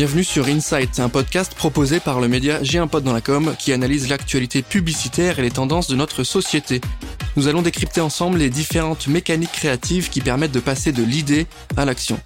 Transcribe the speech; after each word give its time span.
Bienvenue 0.00 0.24
sur 0.24 0.46
Insight, 0.46 0.98
un 0.98 1.10
podcast 1.10 1.54
proposé 1.54 2.00
par 2.00 2.20
le 2.20 2.28
média 2.28 2.62
J'ai 2.62 2.78
un 2.78 2.86
pote 2.86 3.04
dans 3.04 3.12
la 3.12 3.20
com 3.20 3.54
qui 3.58 3.70
analyse 3.70 4.08
l'actualité 4.08 4.62
publicitaire 4.62 5.38
et 5.38 5.42
les 5.42 5.50
tendances 5.50 5.88
de 5.88 5.94
notre 5.94 6.24
société. 6.24 6.80
Nous 7.36 7.48
allons 7.48 7.60
décrypter 7.60 8.00
ensemble 8.00 8.38
les 8.38 8.48
différentes 8.48 9.08
mécaniques 9.08 9.52
créatives 9.52 10.08
qui 10.08 10.22
permettent 10.22 10.52
de 10.52 10.60
passer 10.60 10.92
de 10.92 11.02
l'idée 11.02 11.46
à 11.76 11.84
l'action. 11.84 12.18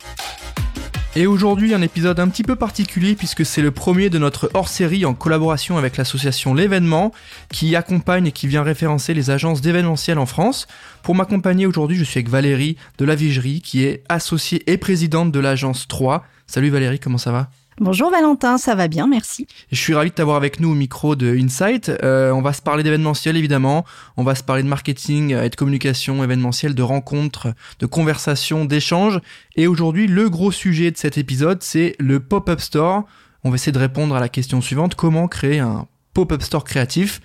Et 1.16 1.26
aujourd'hui, 1.26 1.74
un 1.74 1.82
épisode 1.82 2.20
un 2.20 2.28
petit 2.28 2.44
peu 2.44 2.54
particulier 2.54 3.16
puisque 3.16 3.44
c'est 3.44 3.60
le 3.60 3.72
premier 3.72 4.08
de 4.08 4.18
notre 4.18 4.50
hors-série 4.54 5.04
en 5.04 5.14
collaboration 5.14 5.76
avec 5.76 5.96
l'association 5.96 6.54
L'événement 6.54 7.10
qui 7.50 7.74
accompagne 7.74 8.28
et 8.28 8.32
qui 8.32 8.46
vient 8.46 8.62
référencer 8.62 9.14
les 9.14 9.30
agences 9.30 9.60
d'événementiel 9.60 10.20
en 10.20 10.26
France. 10.26 10.68
Pour 11.02 11.16
m'accompagner 11.16 11.66
aujourd'hui, 11.66 11.96
je 11.96 12.04
suis 12.04 12.18
avec 12.18 12.28
Valérie 12.28 12.76
de 12.98 13.04
la 13.04 13.16
Vigerie 13.16 13.62
qui 13.62 13.82
est 13.82 14.04
associée 14.08 14.62
et 14.70 14.76
présidente 14.76 15.32
de 15.32 15.40
l'agence 15.40 15.88
3. 15.88 16.24
Salut 16.46 16.70
Valérie, 16.70 17.00
comment 17.00 17.18
ça 17.18 17.32
va? 17.32 17.50
Bonjour 17.80 18.08
Valentin, 18.08 18.56
ça 18.56 18.76
va 18.76 18.86
bien, 18.86 19.08
merci. 19.08 19.48
Je 19.72 19.76
suis 19.76 19.94
ravi 19.94 20.10
de 20.10 20.14
t'avoir 20.14 20.36
avec 20.36 20.60
nous 20.60 20.70
au 20.70 20.74
micro 20.74 21.16
de 21.16 21.36
Insight. 21.36 21.88
Euh, 22.04 22.30
on 22.30 22.40
va 22.40 22.52
se 22.52 22.62
parler 22.62 22.84
d'événementiel 22.84 23.36
évidemment, 23.36 23.84
on 24.16 24.22
va 24.22 24.36
se 24.36 24.44
parler 24.44 24.62
de 24.62 24.68
marketing 24.68 25.32
et 25.34 25.50
de 25.50 25.56
communication 25.56 26.22
événementielle, 26.22 26.76
de 26.76 26.82
rencontres, 26.82 27.52
de 27.80 27.86
conversations, 27.86 28.64
d'échanges. 28.64 29.18
Et 29.56 29.66
aujourd'hui, 29.66 30.06
le 30.06 30.30
gros 30.30 30.52
sujet 30.52 30.92
de 30.92 30.96
cet 30.96 31.18
épisode, 31.18 31.64
c'est 31.64 31.96
le 31.98 32.20
pop-up 32.20 32.60
store. 32.60 33.06
On 33.42 33.50
va 33.50 33.56
essayer 33.56 33.72
de 33.72 33.78
répondre 33.78 34.14
à 34.14 34.20
la 34.20 34.28
question 34.28 34.60
suivante, 34.60 34.94
comment 34.94 35.26
créer 35.26 35.58
un 35.58 35.88
pop-up 36.12 36.42
store 36.42 36.62
créatif? 36.62 37.20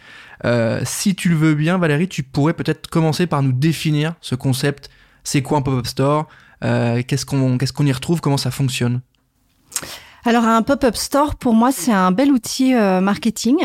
Euh, 0.46 0.82
Si 0.84 1.14
tu 1.14 1.30
le 1.30 1.36
veux 1.36 1.54
bien 1.54 1.78
Valérie, 1.78 2.08
tu 2.08 2.24
pourrais 2.24 2.54
peut-être 2.54 2.88
commencer 2.88 3.28
par 3.28 3.44
nous 3.44 3.52
définir 3.52 4.16
ce 4.20 4.34
concept. 4.34 4.90
C'est 5.24 5.44
quoi 5.44 5.60
un 5.60 5.62
pop-up 5.62 5.86
store? 5.86 6.28
Euh, 6.64 7.04
qu'est-ce 7.08 7.28
qu'on 7.28 7.86
y 7.86 7.92
retrouve? 7.92 8.20
Comment 8.20 8.38
ça 8.38 8.50
fonctionne? 8.50 9.02
Alors 10.26 10.46
un 10.46 10.62
pop-up 10.62 10.96
store, 10.96 11.36
pour 11.36 11.54
moi, 11.54 11.72
c'est 11.72 11.92
un 11.92 12.12
bel 12.12 12.32
outil 12.32 12.74
euh, 12.76 13.02
marketing 13.02 13.58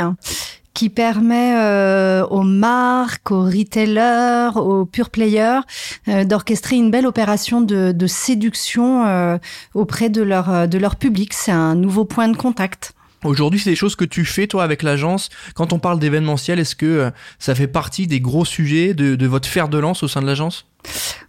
qui 0.73 0.89
permet 0.89 1.55
euh, 1.57 2.27
aux 2.27 2.43
marques, 2.43 3.31
aux 3.31 3.45
retailers, 3.45 4.57
aux 4.57 4.85
pure 4.85 5.11
players 5.11 5.61
euh, 6.09 6.25
d'orchestrer 6.25 6.77
une 6.77 6.91
belle 6.91 7.07
opération 7.07 7.61
de, 7.61 8.07
séduction 8.07 9.39
auprès 9.75 10.09
de 10.11 10.23
leur, 10.23 10.69
de 10.69 10.79
leur 10.79 10.97
public. 10.97 11.33
C'est 11.33 11.53
un 11.53 11.75
nouveau 11.75 12.05
point 12.05 12.29
de 12.29 12.37
contact. 12.37 12.93
Aujourd'hui, 13.25 13.59
c'est 13.59 13.71
des 13.71 13.77
choses 13.77 13.97
que 13.97 14.05
tu 14.05 14.25
fais, 14.25 14.47
toi, 14.47 14.65
avec 14.65 14.83
l'agence. 14.83 15.31
Quand 15.55 15.73
on 15.73 15.79
parle 15.79 15.99
d'événementiel, 15.99 16.59
est-ce 16.59 16.77
que 16.77 17.11
ça 17.39 17.55
fait 17.55 17.69
partie 17.69 18.07
des 18.07 18.21
gros 18.21 18.45
sujets 18.45 18.95
de, 18.95 19.15
de 19.15 19.27
votre 19.27 19.49
fer 19.49 19.69
de 19.69 19.79
lance 19.79 20.03
au 20.03 20.09
sein 20.09 20.21
de 20.21 20.27
l'agence? 20.27 20.67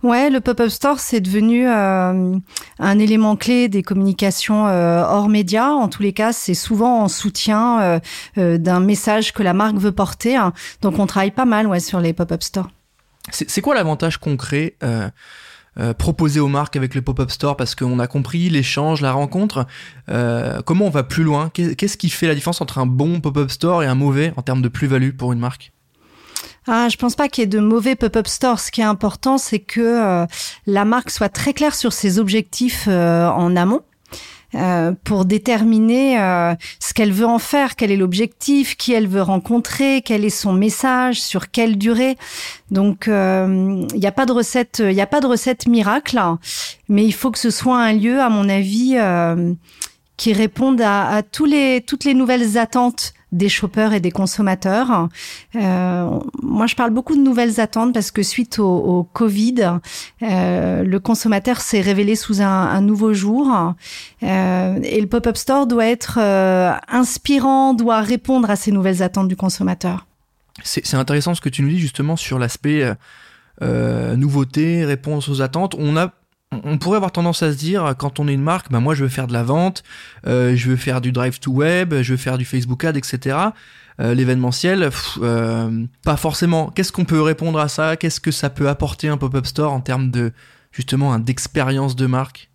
Ouais, 0.04 0.30
le 0.30 0.42
pop-up 0.42 0.70
store, 0.70 1.00
c'est 1.00 1.22
devenu 1.22 1.68
euh, 1.68 2.38
un 2.80 3.00
élément 3.00 3.36
clé 3.36 3.68
des 3.70 3.84
communications 3.84 4.68
euh, 4.68 5.04
hors 5.04 5.30
médias. 5.30 5.70
En 5.70 5.88
tous 5.88 6.04
les 6.04 6.14
cas, 6.14 6.34
c'est 6.34 6.54
souvent 6.54 7.02
en 7.02 7.08
soutien 7.08 8.00
euh, 8.38 8.58
d'un 8.58 8.80
message 8.80 9.34
que 9.34 9.44
la 9.44 9.54
marque 9.54 9.78
veut 9.78 9.92
porter. 9.92 10.38
Donc, 10.82 11.00
on 11.00 11.06
travaille 11.06 11.32
pas 11.32 11.46
mal 11.46 11.68
ouais, 11.68 11.80
sur 11.80 12.00
les 12.00 12.14
pop-up 12.14 12.44
stores. 12.44 12.70
C'est 13.32 13.62
quoi 13.62 13.74
l'avantage 13.74 14.20
concret 14.20 14.76
proposé 15.98 16.40
aux 16.40 16.48
marques 16.48 16.76
avec 16.76 16.94
le 16.94 17.02
pop-up 17.02 17.32
store? 17.32 17.58
Parce 17.58 17.74
qu'on 17.74 17.98
a 17.98 18.06
compris 18.06 18.50
l'échange, 18.50 19.02
la 19.02 19.14
rencontre. 19.14 19.66
comment 20.08 20.86
on 20.86 20.92
va 20.92 21.04
plus 21.04 21.24
loin? 21.24 21.50
Qu'est-ce 21.50 21.98
qui 21.98 22.10
fait 22.10 22.28
la 22.28 22.36
différence 22.36 22.62
entre 22.62 22.78
un 22.78 22.86
bon 22.86 23.22
pop-up 23.22 23.50
store 23.50 23.82
et 23.82 23.88
un 23.88 23.96
mauvais 23.96 24.32
en 24.38 24.44
termes 24.44 24.62
de 24.62 24.70
plus-value 24.70 25.12
pour 25.12 25.34
une 25.34 25.40
marque? 25.40 25.72
Ah, 26.68 26.90
je 26.90 26.98
pense 26.98 27.16
pas 27.16 27.30
qu'il 27.30 27.44
y 27.44 27.46
ait 27.46 27.48
de 27.48 27.60
mauvais 27.60 27.96
pop-up 27.96 28.28
stores. 28.28 28.60
Ce 28.60 28.72
qui 28.72 28.82
est 28.82 28.86
important, 28.86 29.38
c'est 29.38 29.60
que 29.60 29.82
euh, 29.82 30.26
la 30.66 30.86
marque 30.86 31.12
soit 31.12 31.30
très 31.30 31.54
claire 31.54 31.76
sur 31.76 31.94
ses 31.94 32.18
objectifs 32.20 32.86
euh, 32.88 33.28
en 33.28 33.56
amont. 33.56 33.82
Euh, 34.54 34.94
pour 35.04 35.26
déterminer 35.26 36.16
ce 36.80 36.94
qu'elle 36.94 37.12
veut 37.12 37.26
en 37.26 37.40
faire, 37.40 37.76
quel 37.76 37.92
est 37.92 37.98
l'objectif, 37.98 38.78
qui 38.78 38.94
elle 38.94 39.06
veut 39.06 39.22
rencontrer, 39.22 40.02
quel 40.02 40.24
est 40.24 40.30
son 40.30 40.54
message, 40.54 41.22
sur 41.22 41.52
quelle 41.52 41.78
durée. 41.78 42.16
Donc 42.72 43.08
il 43.08 44.00
n'y 44.00 44.08
a 44.08 44.14
pas 44.14 44.26
de 44.26 44.32
recette, 44.32 44.78
il 44.80 44.96
n'y 44.96 45.02
a 45.02 45.08
pas 45.08 45.20
de 45.20 45.28
recette 45.28 45.68
miracle, 45.68 46.22
mais 46.88 47.04
il 47.04 47.12
faut 47.12 47.32
que 47.32 47.40
ce 47.40 47.50
soit 47.50 47.78
un 47.78 47.92
lieu, 47.92 48.22
à 48.22 48.30
mon 48.30 48.48
avis, 48.48 48.96
qui 50.16 50.32
réponde 50.32 50.80
à, 50.80 51.10
à 51.10 51.22
tous 51.22 51.46
les, 51.46 51.84
toutes 51.86 52.06
les 52.06 52.14
nouvelles 52.14 52.58
attentes 52.58 53.14
des 53.36 53.50
shoppers 53.50 53.94
et 53.94 54.00
des 54.00 54.12
consommateurs. 54.12 55.10
Euh, 55.56 56.20
moi, 56.42 56.68
je 56.68 56.76
parle 56.76 56.92
beaucoup 56.92 57.16
de 57.16 57.22
nouvelles 57.22 57.60
attentes 57.60 57.94
parce 57.94 58.12
que 58.12 58.24
suite 58.24 58.60
au, 58.60 59.08
Covid, 59.14 59.80
euh, 60.24 60.84
le 60.84 61.00
consommateur 61.00 61.62
s'est 61.62 61.82
révélé 61.82 62.16
sous 62.16 62.42
un, 62.42 62.82
nouveau 62.82 63.14
jour 63.14 63.74
euh, 64.24 64.80
et 64.84 65.02
le 65.02 65.08
pop-up 65.08 65.38
store 65.38 65.68
doit 65.68 65.86
être 65.86 66.20
inspirant, 66.88 67.74
doit 67.74 68.02
répondre 68.02 68.50
à 68.50 68.56
ces 68.56 68.72
nouvelles 68.72 69.04
attentes 69.04 69.28
du 69.28 69.36
consommateur. 69.36 70.06
C'est 70.64 70.96
intéressant 70.96 71.36
ce 71.36 71.42
que 71.42 71.50
tu 71.50 71.62
nous 71.62 71.70
dis 71.70 71.80
justement 71.80 72.16
sur 72.16 72.40
l'aspect 72.40 72.90
nouveauté, 73.62 74.86
réponse 74.86 75.28
aux 75.30 75.42
attentes. 75.42 75.76
On 75.78 75.98
a 75.98 76.14
on 76.64 76.78
pourrait 76.78 76.98
avoir 76.98 77.12
tendance 77.12 77.44
à 77.44 77.52
se 77.52 77.58
dire, 77.58 77.96
quand 77.98 78.20
on 78.20 78.28
est 78.28 78.34
une 78.34 78.42
marque, 78.42 78.72
bah 78.72 78.80
moi 78.80 78.96
je 78.96 79.04
veux 79.04 79.10
faire 79.10 79.28
de 79.28 79.34
la 79.34 79.44
vente, 79.44 79.84
euh, 80.28 80.56
je 80.56 80.70
veux 80.70 80.76
faire 80.76 81.02
du 81.02 81.12
drive 81.12 81.40
to 81.40 81.52
web, 81.52 81.94
je 82.02 82.14
veux 82.14 82.18
faire 82.18 82.38
du 82.38 82.46
Facebook 82.46 82.84
ad, 82.84 82.98
etc. 82.98 83.38
Euh, 84.00 84.14
l'événementiel, 84.14 84.90
euh, 85.22 85.86
pas 86.04 86.18
forcément. 86.18 86.70
Qu'est-ce 86.70 86.92
qu'on 86.92 87.06
peut 87.06 87.22
répondre 87.22 87.60
à 87.60 87.68
ça? 87.68 87.96
Qu'est-ce 87.96 88.20
que 88.20 88.32
ça 88.32 88.50
peut 88.50 88.70
apporter 88.70 89.08
un 89.08 89.18
pop-up 89.18 89.46
store 89.46 89.72
en 89.72 89.82
termes 89.82 90.12
de 90.12 90.32
justement 90.72 91.18
d'expérience 91.20 91.96
de 91.96 92.06
marque? 92.06 92.50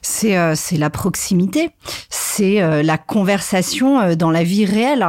C'est 0.00 0.56
c'est 0.56 0.76
la 0.76 0.90
proximité, 0.90 1.70
c'est 2.34 2.62
euh, 2.62 2.82
la 2.82 2.98
conversation 2.98 4.00
euh, 4.00 4.14
dans 4.14 4.30
la 4.30 4.42
vie 4.42 4.64
réelle. 4.64 5.06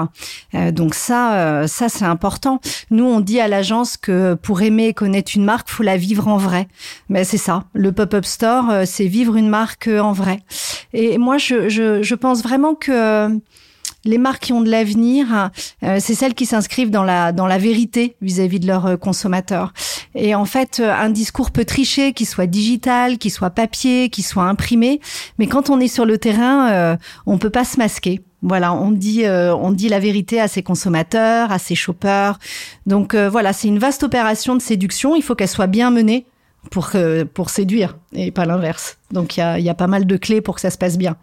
donc 0.72 0.94
ça 0.94 1.68
ça 1.68 1.90
c'est 1.90 2.06
important. 2.06 2.60
Nous 2.92 3.06
on 3.06 3.20
dit 3.20 3.40
à 3.40 3.48
l'agence 3.48 3.98
que 3.98 4.34
pour 4.36 4.62
aimer 4.62 4.88
et 4.88 4.94
connaître 4.94 5.32
une 5.36 5.46
marque, 5.46 5.70
faut 5.70 5.84
la 5.84 5.98
vivre 5.98 6.28
en 6.28 6.38
vrai. 6.38 6.68
Mais 7.10 7.24
c'est 7.24 7.38
ça, 7.38 7.66
le 7.74 7.92
pop-up 7.92 8.26
store, 8.26 8.66
c'est 8.86 9.08
vivre 9.08 9.36
une 9.36 9.50
marque 9.50 9.88
en 9.88 10.12
vrai. 10.12 10.40
Et 10.94 11.18
moi 11.18 11.38
je 11.38 11.70
je, 11.70 12.02
je 12.02 12.16
pense 12.16 12.44
vraiment 12.44 12.76
que 12.76 13.30
les 14.06 14.18
marques 14.18 14.44
qui 14.44 14.53
ont 14.53 14.62
de 14.62 14.69
l'avenir, 14.69 15.50
euh, 15.84 15.97
c'est 16.00 16.16
celles 16.16 16.34
qui 16.34 16.46
s'inscrivent 16.46 16.91
dans 16.91 17.03
la 17.03 17.31
dans 17.31 17.47
la 17.47 17.58
vérité 17.58 18.16
vis-à-vis 18.22 18.59
de 18.59 18.68
leurs 18.68 18.86
euh, 18.86 18.97
consommateurs. 18.97 19.74
Et 20.16 20.36
en 20.36 20.46
fait, 20.46 20.80
euh, 20.80 20.94
un 20.94 21.09
discours 21.09 21.52
peut 21.52 21.66
tricher, 21.66 22.13
qu'il 22.13 22.28
soit 22.28 22.47
digital, 22.47 23.18
qu'il 23.18 23.31
soit 23.31 23.50
papier, 23.50 24.09
qu'il 24.09 24.24
soit 24.24 24.44
imprimé, 24.44 25.00
mais 25.38 25.47
quand 25.47 25.69
on 25.69 25.80
est 25.80 25.88
sur 25.88 26.06
le 26.06 26.18
terrain, 26.18 26.97
on 27.25 27.38
peut 27.38 27.50
pas 27.50 27.63
se 27.63 27.78
masquer. 27.78 28.22
Voilà, 28.42 28.74
on 28.74 28.92
dit 28.92 29.24
on 29.28 29.72
dit 29.72 29.90
la 29.90 30.00
vérité 30.00 30.40
à 30.40 30.47
ses 30.47 30.63
consommateurs, 30.63 31.52
à 31.52 31.59
ses 31.59 31.75
shoppers. 31.75 32.40
Donc 32.86 33.16
voilà, 33.16 33.53
c'est 33.53 33.68
une 33.68 33.80
vaste 33.80 34.03
opération 34.03 34.56
de 34.56 34.62
séduction. 34.62 35.16
Il 35.16 35.24
faut 35.24 35.36
qu'elle 35.36 35.47
soit 35.47 35.68
bien 35.68 35.92
menée 35.92 36.25
pour 36.72 36.92
pour 37.34 37.50
séduire 37.50 37.97
et 38.13 38.31
pas 38.31 38.46
l'inverse. 38.46 38.97
Donc 39.12 39.38
il 39.38 39.40
y 39.40 39.44
a, 39.44 39.59
y 39.59 39.69
a 39.69 39.75
pas 39.75 39.88
mal 39.88 40.06
de 40.06 40.18
clés 40.18 40.42
pour 40.42 40.56
que 40.56 40.62
ça 40.62 40.69
se 40.69 40.78
passe 40.78 40.97
bien. 40.97 41.18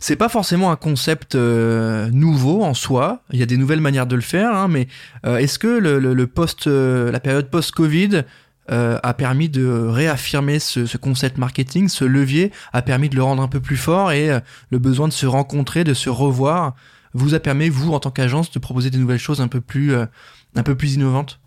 C'est 0.00 0.16
pas 0.16 0.28
forcément 0.28 0.70
un 0.70 0.76
concept 0.76 1.34
euh, 1.34 2.08
nouveau 2.10 2.62
en 2.62 2.74
soi. 2.74 3.22
Il 3.32 3.38
y 3.38 3.42
a 3.42 3.46
des 3.46 3.56
nouvelles 3.56 3.80
manières 3.80 4.06
de 4.06 4.16
le 4.16 4.22
faire, 4.22 4.54
hein, 4.54 4.68
mais 4.68 4.88
euh, 5.26 5.38
est-ce 5.38 5.58
que 5.58 5.66
le, 5.66 6.26
post, 6.26 6.66
euh, 6.66 7.10
la 7.10 7.20
période 7.20 7.50
post-Covid 7.50 8.24
a 8.70 9.14
permis 9.14 9.48
de 9.48 9.66
réaffirmer 9.66 10.58
ce, 10.58 10.98
concept 10.98 11.38
marketing, 11.38 11.88
ce 11.88 12.04
levier 12.04 12.52
a 12.74 12.82
permis 12.82 13.08
de 13.08 13.16
le 13.16 13.22
rendre 13.22 13.42
un 13.42 13.48
peu 13.48 13.60
plus 13.60 13.78
fort 13.78 14.12
et 14.12 14.28
le 14.68 14.78
besoin 14.78 15.08
de 15.08 15.12
se 15.14 15.24
rencontrer, 15.24 15.84
de 15.84 15.94
se 15.94 16.10
revoir, 16.10 16.74
vous 17.14 17.32
a 17.32 17.40
permis 17.40 17.70
vous 17.70 17.94
en 17.94 17.98
tant 17.98 18.10
qu'agence 18.10 18.50
de 18.50 18.58
proposer 18.58 18.90
des 18.90 18.98
nouvelles 18.98 19.18
choses 19.18 19.40
un 19.40 19.48
peu 19.48 19.62
plus, 19.62 19.94
un 19.94 20.62
peu 20.62 20.74
plus 20.74 20.96
innovantes? 20.96 21.40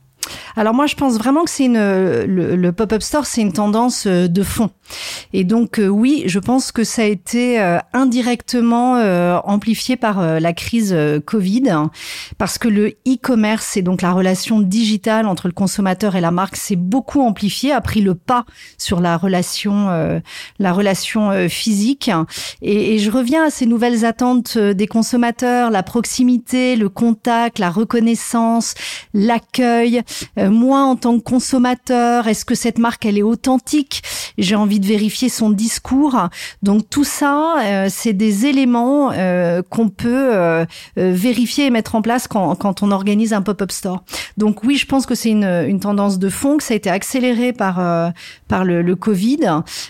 Alors 0.56 0.74
moi, 0.74 0.88
je 0.88 0.96
pense 0.96 1.18
vraiment 1.18 1.44
que 1.44 1.50
c'est 1.50 1.66
une 1.66 1.80
le, 2.26 2.72
pop-up 2.72 3.02
store, 3.02 3.26
c'est 3.26 3.42
une 3.42 3.54
tendance 3.54 4.06
euh, 4.08 4.28
de 4.28 4.44
fond. 4.44 4.70
Et 5.34 5.44
donc 5.44 5.80
euh, 5.80 5.88
oui, 5.88 6.24
je 6.26 6.40
pense 6.40 6.72
que 6.72 6.84
ça 6.84 7.04
a 7.04 7.06
été 7.06 7.62
euh, 7.62 7.78
indirectement 7.94 9.02
amplifié 9.46 9.96
par 9.96 10.40
la 10.40 10.54
crise 10.54 10.96
Covid, 11.26 11.64
parce 12.38 12.58
que 12.58 12.68
le 12.68 12.90
e-commerce 13.08 13.78
et 13.78 13.82
donc 13.82 14.02
la 14.02 14.12
relation 14.12 14.60
digitale 14.60 15.28
entre 15.28 15.48
le 15.48 15.54
consommateur 15.54 16.16
et 16.16 16.22
la 16.22 16.32
marque 16.32 16.56
s'est 16.56 16.76
beaucoup 16.76 17.22
amplifié, 17.22 17.72
a 17.72 17.82
pris 17.82 18.02
le 18.02 18.16
pas 18.16 18.46
sur 18.78 19.00
la 19.00 19.18
relation 19.18 20.22
la 20.60 20.74
relation 20.74 21.48
physique. 21.50 22.12
Et, 22.62 22.96
et 22.96 23.00
je 23.00 23.12
reviens 23.12 23.46
à 23.46 23.50
ces 23.50 23.66
nouvelles 23.66 24.06
attentes 24.06 24.58
des 24.58 24.88
consommateurs, 24.88 25.72
la 25.72 25.84
proximité, 25.84 26.76
le 26.76 26.90
contact, 26.90 27.60
la 27.60 27.70
reconnaissance, 27.70 28.76
l'accueil. 29.14 30.02
Moi 30.38 30.82
en 30.82 30.96
tant 30.96 31.18
que 31.18 31.24
consommateur, 31.24 32.28
est-ce 32.28 32.46
que 32.46 32.56
cette 32.56 32.80
marque 32.80 33.06
elle 33.06 33.18
est 33.18 33.24
authentique? 33.24 34.04
J'ai 34.38 34.56
envie 34.56 34.80
de 34.80 34.86
vérifier 34.86 35.30
son 35.30 35.50
discours. 35.50 36.18
Donc 36.64 36.90
tout 36.90 37.04
ça, 37.04 37.58
c'est 37.90 38.14
des 38.14 38.46
éléments 38.46 39.12
qu'on 39.70 39.90
peut 39.90 40.66
vérifier 40.96 41.66
et 41.68 41.70
mettre 41.70 41.96
en 41.96 42.02
place 42.02 42.28
quand, 42.28 42.56
quand 42.56 42.84
on 42.84 42.92
organise 42.92 43.34
un 43.34 43.42
pop-up 43.42 43.72
store. 43.72 44.04
Donc 44.38 44.64
oui, 44.64 44.78
je 44.78 44.86
pense 44.86 45.06
que 45.06 45.16
c'est 45.16 45.30
une, 45.30 45.46
une 45.46 45.80
tendance 45.80 46.20
de 46.20 46.30
fond, 46.30 46.58
que 46.58 46.64
ça 46.64 46.74
a 46.74 46.78
été 46.78 46.90
accéléré 46.90 47.54
par 47.54 48.12
par 48.48 48.66
le, 48.66 48.82
le 48.82 48.96
Covid 48.96 49.40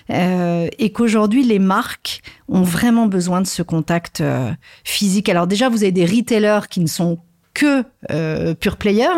et 0.10 0.92
qu'aujourd'hui 0.92 1.44
les 1.44 1.60
marques 1.60 2.22
ont 2.48 2.64
vraiment 2.64 3.08
besoin 3.08 3.42
de 3.42 3.48
ce 3.48 3.64
contact 3.64 4.22
euh, 4.22 4.52
physique. 4.84 5.30
Alors 5.30 5.48
déjà, 5.48 5.70
vous 5.70 5.84
avez 5.84 5.92
des 5.92 6.06
retailers 6.06 6.68
qui 6.70 6.82
ne 6.82 6.88
sont 6.88 7.20
que 7.54 7.84
euh, 8.12 8.54
pure 8.54 8.78
player. 8.78 9.10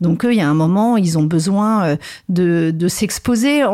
Donc 0.00 0.24
eux, 0.24 0.32
il 0.32 0.38
y 0.38 0.40
a 0.40 0.48
un 0.48 0.54
moment, 0.54 0.96
ils 0.96 1.18
ont 1.18 1.24
besoin 1.24 1.84
euh, 1.84 1.96
de, 2.28 2.72
de 2.74 2.88
s'exposer. 2.88 3.64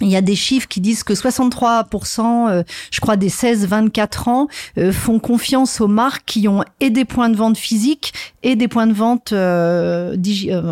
Il 0.00 0.08
y 0.08 0.16
a 0.16 0.20
des 0.20 0.34
chiffres 0.34 0.66
qui 0.68 0.80
disent 0.80 1.04
que 1.04 1.12
63%, 1.12 2.48
euh, 2.50 2.62
je 2.90 3.00
crois, 3.00 3.16
des 3.16 3.30
16-24 3.30 4.28
ans 4.28 4.48
euh, 4.78 4.92
font 4.92 5.18
confiance 5.18 5.80
aux 5.80 5.88
marques 5.88 6.24
qui 6.26 6.48
ont 6.48 6.64
et 6.80 6.90
des 6.90 7.04
points 7.04 7.28
de 7.28 7.36
vente 7.36 7.56
physiques 7.56 8.12
et 8.42 8.56
des 8.56 8.68
points 8.68 8.86
de 8.86 8.92
vente, 8.92 9.32
euh, 9.32 10.16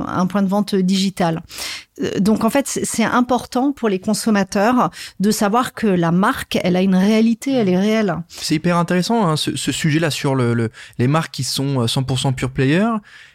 un 0.08 0.26
point 0.26 0.42
de 0.42 0.48
vente 0.48 0.74
digital. 0.74 1.42
Donc 2.18 2.42
en 2.42 2.50
fait, 2.50 2.66
c'est 2.66 3.04
important 3.04 3.70
pour 3.70 3.88
les 3.88 4.00
consommateurs 4.00 4.90
de 5.20 5.30
savoir 5.30 5.72
que 5.72 5.86
la 5.86 6.10
marque, 6.10 6.58
elle 6.64 6.74
a 6.74 6.82
une 6.82 6.96
réalité, 6.96 7.52
elle 7.52 7.68
est 7.68 7.78
réelle. 7.78 8.16
C'est 8.28 8.56
hyper 8.56 8.76
intéressant 8.76 9.26
hein, 9.26 9.36
ce, 9.36 9.56
ce 9.56 9.70
sujet-là 9.70 10.10
sur 10.10 10.34
le, 10.34 10.70
les 10.98 11.06
marques 11.06 11.32
qui 11.32 11.44
sont 11.44 11.84
100% 11.84 12.34
pure 12.34 12.50
player 12.50 12.86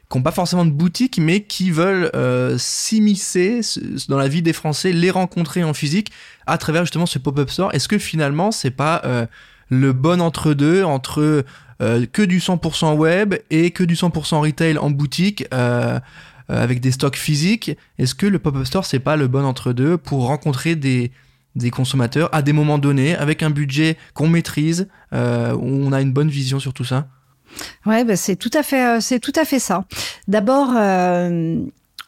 qui 0.10 0.18
n'ont 0.18 0.24
pas 0.24 0.32
forcément 0.32 0.66
de 0.66 0.72
boutique, 0.72 1.20
mais 1.20 1.42
qui 1.42 1.72
veulent 1.72 2.10
euh, 2.16 2.58
s'immiscer 2.58 3.62
dans 4.08 4.18
la 4.18 4.28
vie 4.28 4.42
des 4.42 4.54
Français, 4.54 4.94
les 4.94 5.12
rencontrer 5.12 5.64
en 5.64 5.74
physique 5.74 6.12
à 6.46 6.58
travers 6.58 6.84
justement 6.84 7.06
ce 7.06 7.20
pop-up 7.20 7.50
store. 7.50 7.74
Est-ce 7.74 7.88
que 7.88 7.98
finalement, 7.98 8.52
c'est 8.52 8.72
pas 8.72 9.02
euh, 9.04 9.26
le 9.70 9.94
bon 9.94 10.22
entre-deux 10.22 10.84
entre 10.84 11.44
euh, 11.82 12.06
que 12.12 12.24
du 12.24 12.40
100% 12.40 12.96
web 12.96 13.36
et 13.52 13.70
que 13.70 13.84
du 13.84 13.94
100% 13.94 14.40
retail 14.40 14.80
en 14.80 14.90
boutique 14.90 15.46
euh, 15.54 16.00
euh, 16.50 16.64
avec 16.64 16.80
des 16.80 16.92
stocks 16.92 17.18
physiques? 17.18 17.78
Est-ce 18.00 18.16
que 18.16 18.26
le 18.26 18.40
pop-up 18.40 18.66
store, 18.66 18.86
c'est 18.86 19.00
pas 19.00 19.16
le 19.16 19.28
bon 19.28 19.46
entre-deux 19.46 19.98
pour 19.98 20.26
rencontrer 20.28 20.76
des 20.76 21.12
des 21.56 21.72
consommateurs 21.72 22.30
à 22.34 22.44
des 22.44 22.54
moments 22.54 22.78
donnés 22.78 23.16
avec 23.16 23.42
un 23.42 23.50
budget 23.50 23.98
qu'on 24.14 24.28
maîtrise 24.28 24.88
où 25.12 25.16
on 25.16 25.92
a 25.92 26.02
une 26.02 26.14
bonne 26.14 26.30
vision 26.30 26.60
sur 26.60 26.72
tout 26.72 26.84
ça? 26.84 27.08
Ouais, 27.86 28.04
bah 28.04 28.16
c'est 28.16 28.36
tout 28.36 28.52
à 28.54 28.64
fait, 28.64 28.86
euh, 28.86 29.00
c'est 29.00 29.20
tout 29.20 29.34
à 29.36 29.46
fait 29.46 29.60
ça. 29.60 29.86
D'abord, 30.28 30.74
euh, 30.76 31.60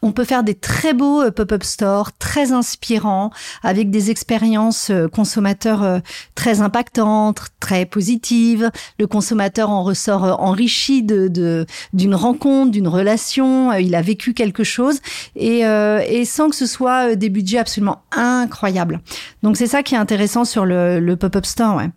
on 0.01 0.11
peut 0.13 0.23
faire 0.23 0.43
des 0.43 0.55
très 0.55 0.93
beaux 0.93 1.21
euh, 1.21 1.31
pop-up 1.31 1.63
stores, 1.63 2.11
très 2.17 2.51
inspirants, 2.51 3.31
avec 3.63 3.89
des 3.89 4.11
expériences 4.11 4.91
consommateurs 5.13 6.01
très 6.35 6.61
impactantes, 6.61 7.41
très 7.59 7.85
positives. 7.85 8.71
Le 8.97 9.07
consommateur 9.07 9.69
en 9.69 9.83
ressort 9.83 10.41
enrichi 10.41 11.03
de 11.03 11.65
d'une 11.93 12.15
rencontre, 12.15 12.71
d'une 12.71 12.87
relation. 12.87 13.73
Il 13.73 13.95
a 13.95 14.01
vécu 14.01 14.33
quelque 14.33 14.63
chose 14.63 14.99
et, 15.35 15.59
et 15.59 16.25
sans 16.25 16.49
que 16.49 16.55
ce 16.55 16.65
soit 16.65 17.15
des 17.15 17.29
budgets 17.29 17.57
absolument 17.59 18.03
incroyables. 18.11 19.01
Donc 19.43 19.57
c'est 19.57 19.67
ça 19.67 19.83
qui 19.83 19.95
est 19.95 19.97
intéressant 19.99 20.45
sur 20.45 20.65
le, 20.65 20.99
le 20.99 21.15
pop-up 21.15 21.45
store. 21.45 21.75
Ouais. 21.75 21.89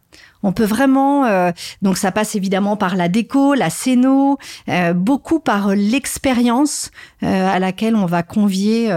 On 0.43 0.53
peut 0.53 0.65
vraiment, 0.65 1.25
euh, 1.27 1.53
donc 1.83 1.97
ça 1.97 2.11
passe 2.11 2.35
évidemment 2.35 2.77
par 2.77 2.97
la 2.97 3.09
déco, 3.09 3.55
la 3.55 3.71
scéno, 3.71 4.39
euh, 4.69 4.93
beaucoup 4.93 5.39
par 5.39 5.75
l'expérience 5.75 6.91
euh, 7.23 7.49
à 7.49 7.59
laquelle 7.59 7.95
on 7.95 8.07
va 8.07 8.23
convier 8.23 8.93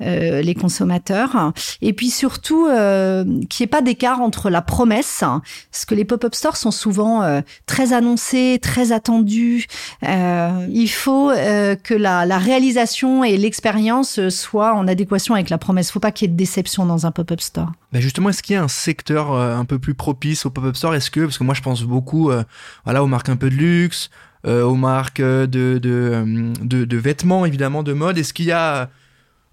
les 0.00 0.54
consommateurs, 0.54 1.52
et 1.82 1.92
puis 1.92 2.10
surtout 2.10 2.66
qu'il 2.66 3.60
n'y 3.60 3.64
ait 3.64 3.66
pas 3.66 3.82
d'écart 3.82 4.20
entre 4.20 4.50
la 4.50 4.62
promesse, 4.62 5.20
parce 5.20 5.84
que 5.86 5.94
les 5.94 6.04
pop-up 6.04 6.34
stores 6.34 6.56
sont 6.56 6.70
souvent 6.70 7.42
très 7.66 7.92
annoncés, 7.92 8.58
très 8.62 8.92
attendus. 8.92 9.66
il 10.02 10.88
faut 10.88 11.30
que 11.30 11.94
la, 11.94 12.26
la, 12.26 12.38
réalisation 12.38 13.24
et 13.24 13.36
l'expérience 13.36 14.28
soient 14.28 14.74
en 14.74 14.88
adéquation 14.88 15.34
avec 15.34 15.50
la 15.50 15.58
promesse. 15.58 15.88
Il 15.88 15.90
ne 15.90 15.92
faut 15.92 16.00
pas 16.00 16.12
qu'il 16.12 16.28
y 16.28 16.30
ait 16.30 16.32
de 16.32 16.38
déception 16.38 16.86
dans 16.86 17.06
un 17.06 17.10
pop-up 17.10 17.40
store. 17.40 17.72
Ben 17.96 18.02
justement, 18.02 18.28
est-ce 18.28 18.42
qu'il 18.42 18.52
y 18.52 18.56
a 18.58 18.62
un 18.62 18.68
secteur 18.68 19.32
un 19.32 19.64
peu 19.64 19.78
plus 19.78 19.94
propice 19.94 20.44
au 20.44 20.50
pop-up 20.50 20.76
store? 20.76 20.94
Est-ce 20.94 21.10
que, 21.10 21.20
parce 21.20 21.38
que 21.38 21.44
moi 21.44 21.54
je 21.54 21.62
pense 21.62 21.82
beaucoup 21.82 22.30
euh, 22.30 22.44
voilà, 22.84 23.02
aux 23.02 23.06
marques 23.06 23.30
un 23.30 23.36
peu 23.36 23.48
de 23.48 23.54
luxe, 23.54 24.10
euh, 24.46 24.62
aux 24.64 24.74
marques 24.74 25.20
euh, 25.20 25.46
de, 25.46 25.78
de, 25.78 26.96
vêtements 26.98 27.46
évidemment, 27.46 27.82
de 27.82 27.94
mode, 27.94 28.18
est-ce 28.18 28.34
qu'il 28.34 28.44
y 28.44 28.52
a 28.52 28.90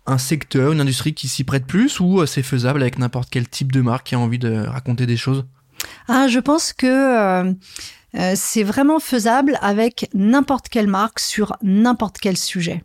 un 0.07 0.17
secteur, 0.17 0.73
une 0.73 0.81
industrie 0.81 1.13
qui 1.13 1.29
s'y 1.29 1.45
prête 1.45 1.65
plus 1.65 2.01
ou 2.01 2.25
c'est 2.25 2.43
faisable 2.43 2.81
avec 2.81 2.99
n'importe 2.99 3.29
quel 3.31 3.47
type 3.47 3.71
de 3.71 3.79
marque 3.79 4.07
qui 4.07 4.15
a 4.15 4.19
envie 4.19 4.39
de 4.39 4.65
raconter 4.65 5.05
des 5.05 5.15
choses? 5.15 5.45
Ah, 6.09 6.27
je 6.27 6.39
pense 6.39 6.73
que 6.73 7.55
c'est 8.35 8.63
vraiment 8.63 8.99
faisable 8.99 9.57
avec 9.61 10.09
n'importe 10.13 10.67
quelle 10.67 10.87
marque 10.87 11.21
sur 11.21 11.55
n'importe 11.63 12.17
quel 12.19 12.35
sujet. 12.35 12.83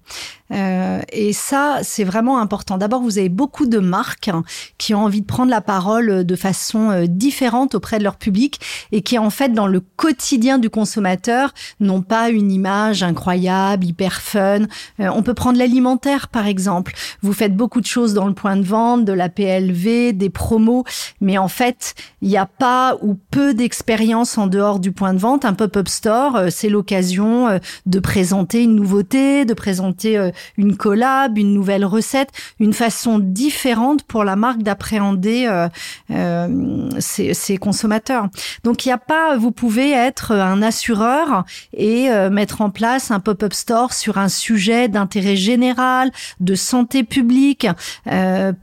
Euh, 0.53 1.01
et 1.13 1.33
ça, 1.33 1.81
c'est 1.83 2.05
vraiment 2.05 2.41
important. 2.41 2.79
D'abord, 2.79 3.03
vous 3.03 3.19
avez 3.19 3.29
beaucoup 3.29 3.67
de 3.67 3.79
marques 3.79 4.31
qui 4.79 4.95
ont 4.95 5.05
envie 5.05 5.21
de 5.21 5.27
prendre 5.27 5.51
la 5.51 5.61
parole 5.61 6.25
de 6.25 6.37
façon 6.37 6.91
euh, 6.91 7.07
différente 7.07 7.75
auprès 7.75 7.99
de 7.99 8.05
leur 8.05 8.17
public 8.17 8.61
et 8.93 9.03
qui, 9.03 9.19
en 9.19 9.31
fait, 9.31 9.51
dans 9.51 9.67
le 9.67 9.81
quotidien 9.81 10.59
du 10.59 10.71
consommateur, 10.71 11.53
n'ont 11.81 12.03
pas 12.03 12.31
une 12.31 12.51
image 12.51 13.03
incroyable, 13.03 13.85
hyper 13.85 14.21
fun. 14.21 14.63
Euh, 15.01 15.11
on 15.15 15.23
peut 15.23 15.35
prendre 15.35 15.59
l'alimentaire, 15.59 16.29
par 16.29 16.47
exemple. 16.47 16.95
Vous 17.23 17.33
faites 17.33 17.57
beaucoup 17.57 17.81
de 17.81 17.87
choses 17.87 18.15
dans 18.15 18.27
le 18.27 18.35
point 18.35 18.57
de 18.57 18.65
vente, 18.65 19.05
de 19.05 19.13
la 19.13 19.29
PLV, 19.29 20.13
des 20.13 20.31
promos, 20.31 20.85
mais 21.21 21.39
en 21.39 21.49
fait, 21.49 21.95
il 22.23 22.29
n'y 22.29 22.39
a 22.39 22.47
pas 22.47 22.97
ou 23.03 23.17
peu 23.31 23.55
d'expérience 23.55 24.39
en 24.39 24.47
dehors 24.47 24.81
du 24.81 24.93
point 24.93 25.13
de 25.13 25.19
vente. 25.19 25.45
Un 25.45 25.55
pop-up 25.55 25.89
store, 25.89 26.45
c'est 26.51 26.69
l'occasion 26.69 27.61
de 27.87 28.01
présenter 28.01 28.63
une 28.63 28.75
nouveauté, 28.75 29.45
de 29.45 29.55
présenter 29.55 30.31
une 30.57 30.77
collab, 30.77 31.39
une 31.39 31.53
nouvelle 31.53 31.85
recette, 31.85 32.31
une 32.61 32.73
façon 32.73 33.19
différente 33.19 34.03
pour 34.05 34.25
la 34.25 34.37
marque 34.37 34.63
d'appréhender 34.63 35.47
euh, 35.47 35.69
euh, 36.11 36.89
ses, 36.99 37.59
consommateurs. 37.59 38.29
Donc 38.65 38.85
il 38.85 38.89
n'y 38.89 38.93
a 38.93 38.99
pas, 38.99 39.37
vous 39.37 39.53
pouvez 39.53 39.93
être 39.93 40.33
un 40.33 40.63
assureur 40.63 41.45
et 41.73 42.11
euh, 42.11 42.31
mettre 42.31 42.61
en 42.61 42.71
place 42.71 43.11
un 43.11 43.21
pop-up 43.21 43.53
store 43.53 43.93
sur 43.93 44.19
un 44.19 44.29
sujet 44.29 44.89
d'intérêt 44.89 45.37
général, 45.37 46.11
de 46.41 46.55
santé 46.55 47.05
publique, 47.05 47.67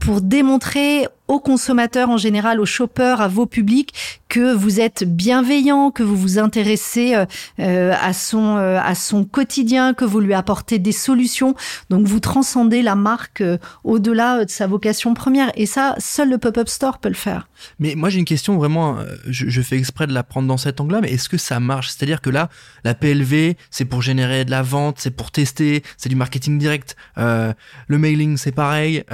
pour 0.00 0.20
démontrer 0.20 1.08
aux 1.28 1.40
consommateurs 1.40 2.10
en 2.10 2.16
général, 2.16 2.60
aux 2.60 2.66
shoppers, 2.66 3.20
à 3.20 3.28
vos 3.28 3.46
publics, 3.46 3.92
que 4.28 4.54
vous 4.54 4.80
êtes 4.80 5.04
bienveillant, 5.04 5.90
que 5.90 6.02
vous 6.02 6.16
vous 6.16 6.38
intéressez 6.38 7.14
euh, 7.14 7.26
euh, 7.60 7.94
à 8.00 8.12
son 8.12 8.56
euh, 8.56 8.78
à 8.82 8.94
son 8.94 9.24
quotidien, 9.24 9.94
que 9.94 10.04
vous 10.04 10.20
lui 10.20 10.34
apportez 10.34 10.78
des 10.78 10.92
solutions. 10.92 11.54
Donc 11.90 12.06
vous 12.06 12.20
transcendez 12.20 12.82
la 12.82 12.96
marque 12.96 13.42
au-delà 13.84 14.44
de 14.44 14.50
sa 14.50 14.66
vocation 14.66 15.14
première. 15.14 15.50
Et 15.54 15.66
ça, 15.66 15.94
seul 15.98 16.30
le 16.30 16.38
pop-up 16.38 16.68
store 16.68 16.98
peut 16.98 17.08
le 17.08 17.14
faire. 17.14 17.48
Mais 17.78 17.94
moi 17.94 18.10
j'ai 18.10 18.18
une 18.18 18.24
question 18.24 18.56
vraiment, 18.58 18.98
je, 19.26 19.48
je, 19.48 19.62
fais 19.62 19.78
exprès 19.78 20.06
de 20.06 20.12
la 20.12 20.22
prendre 20.22 20.48
dans 20.48 20.56
cet 20.56 20.80
angle-là, 20.80 21.00
mais 21.00 21.12
est-ce 21.12 21.28
que 21.28 21.38
ça 21.38 21.60
marche? 21.60 21.88
C'est-à-dire 21.88 22.20
que 22.20 22.30
là, 22.30 22.48
la 22.84 22.94
PLV, 22.94 23.56
c'est 23.70 23.84
pour 23.84 24.02
générer 24.02 24.44
de 24.44 24.50
la 24.50 24.62
vente, 24.62 24.96
c'est 24.98 25.10
pour 25.10 25.30
tester, 25.30 25.82
c'est 25.96 26.08
du 26.08 26.16
marketing 26.16 26.58
direct. 26.58 26.96
le 27.16 27.54
mailing, 27.88 28.36
c'est 28.36 28.52
pareil. 28.52 29.04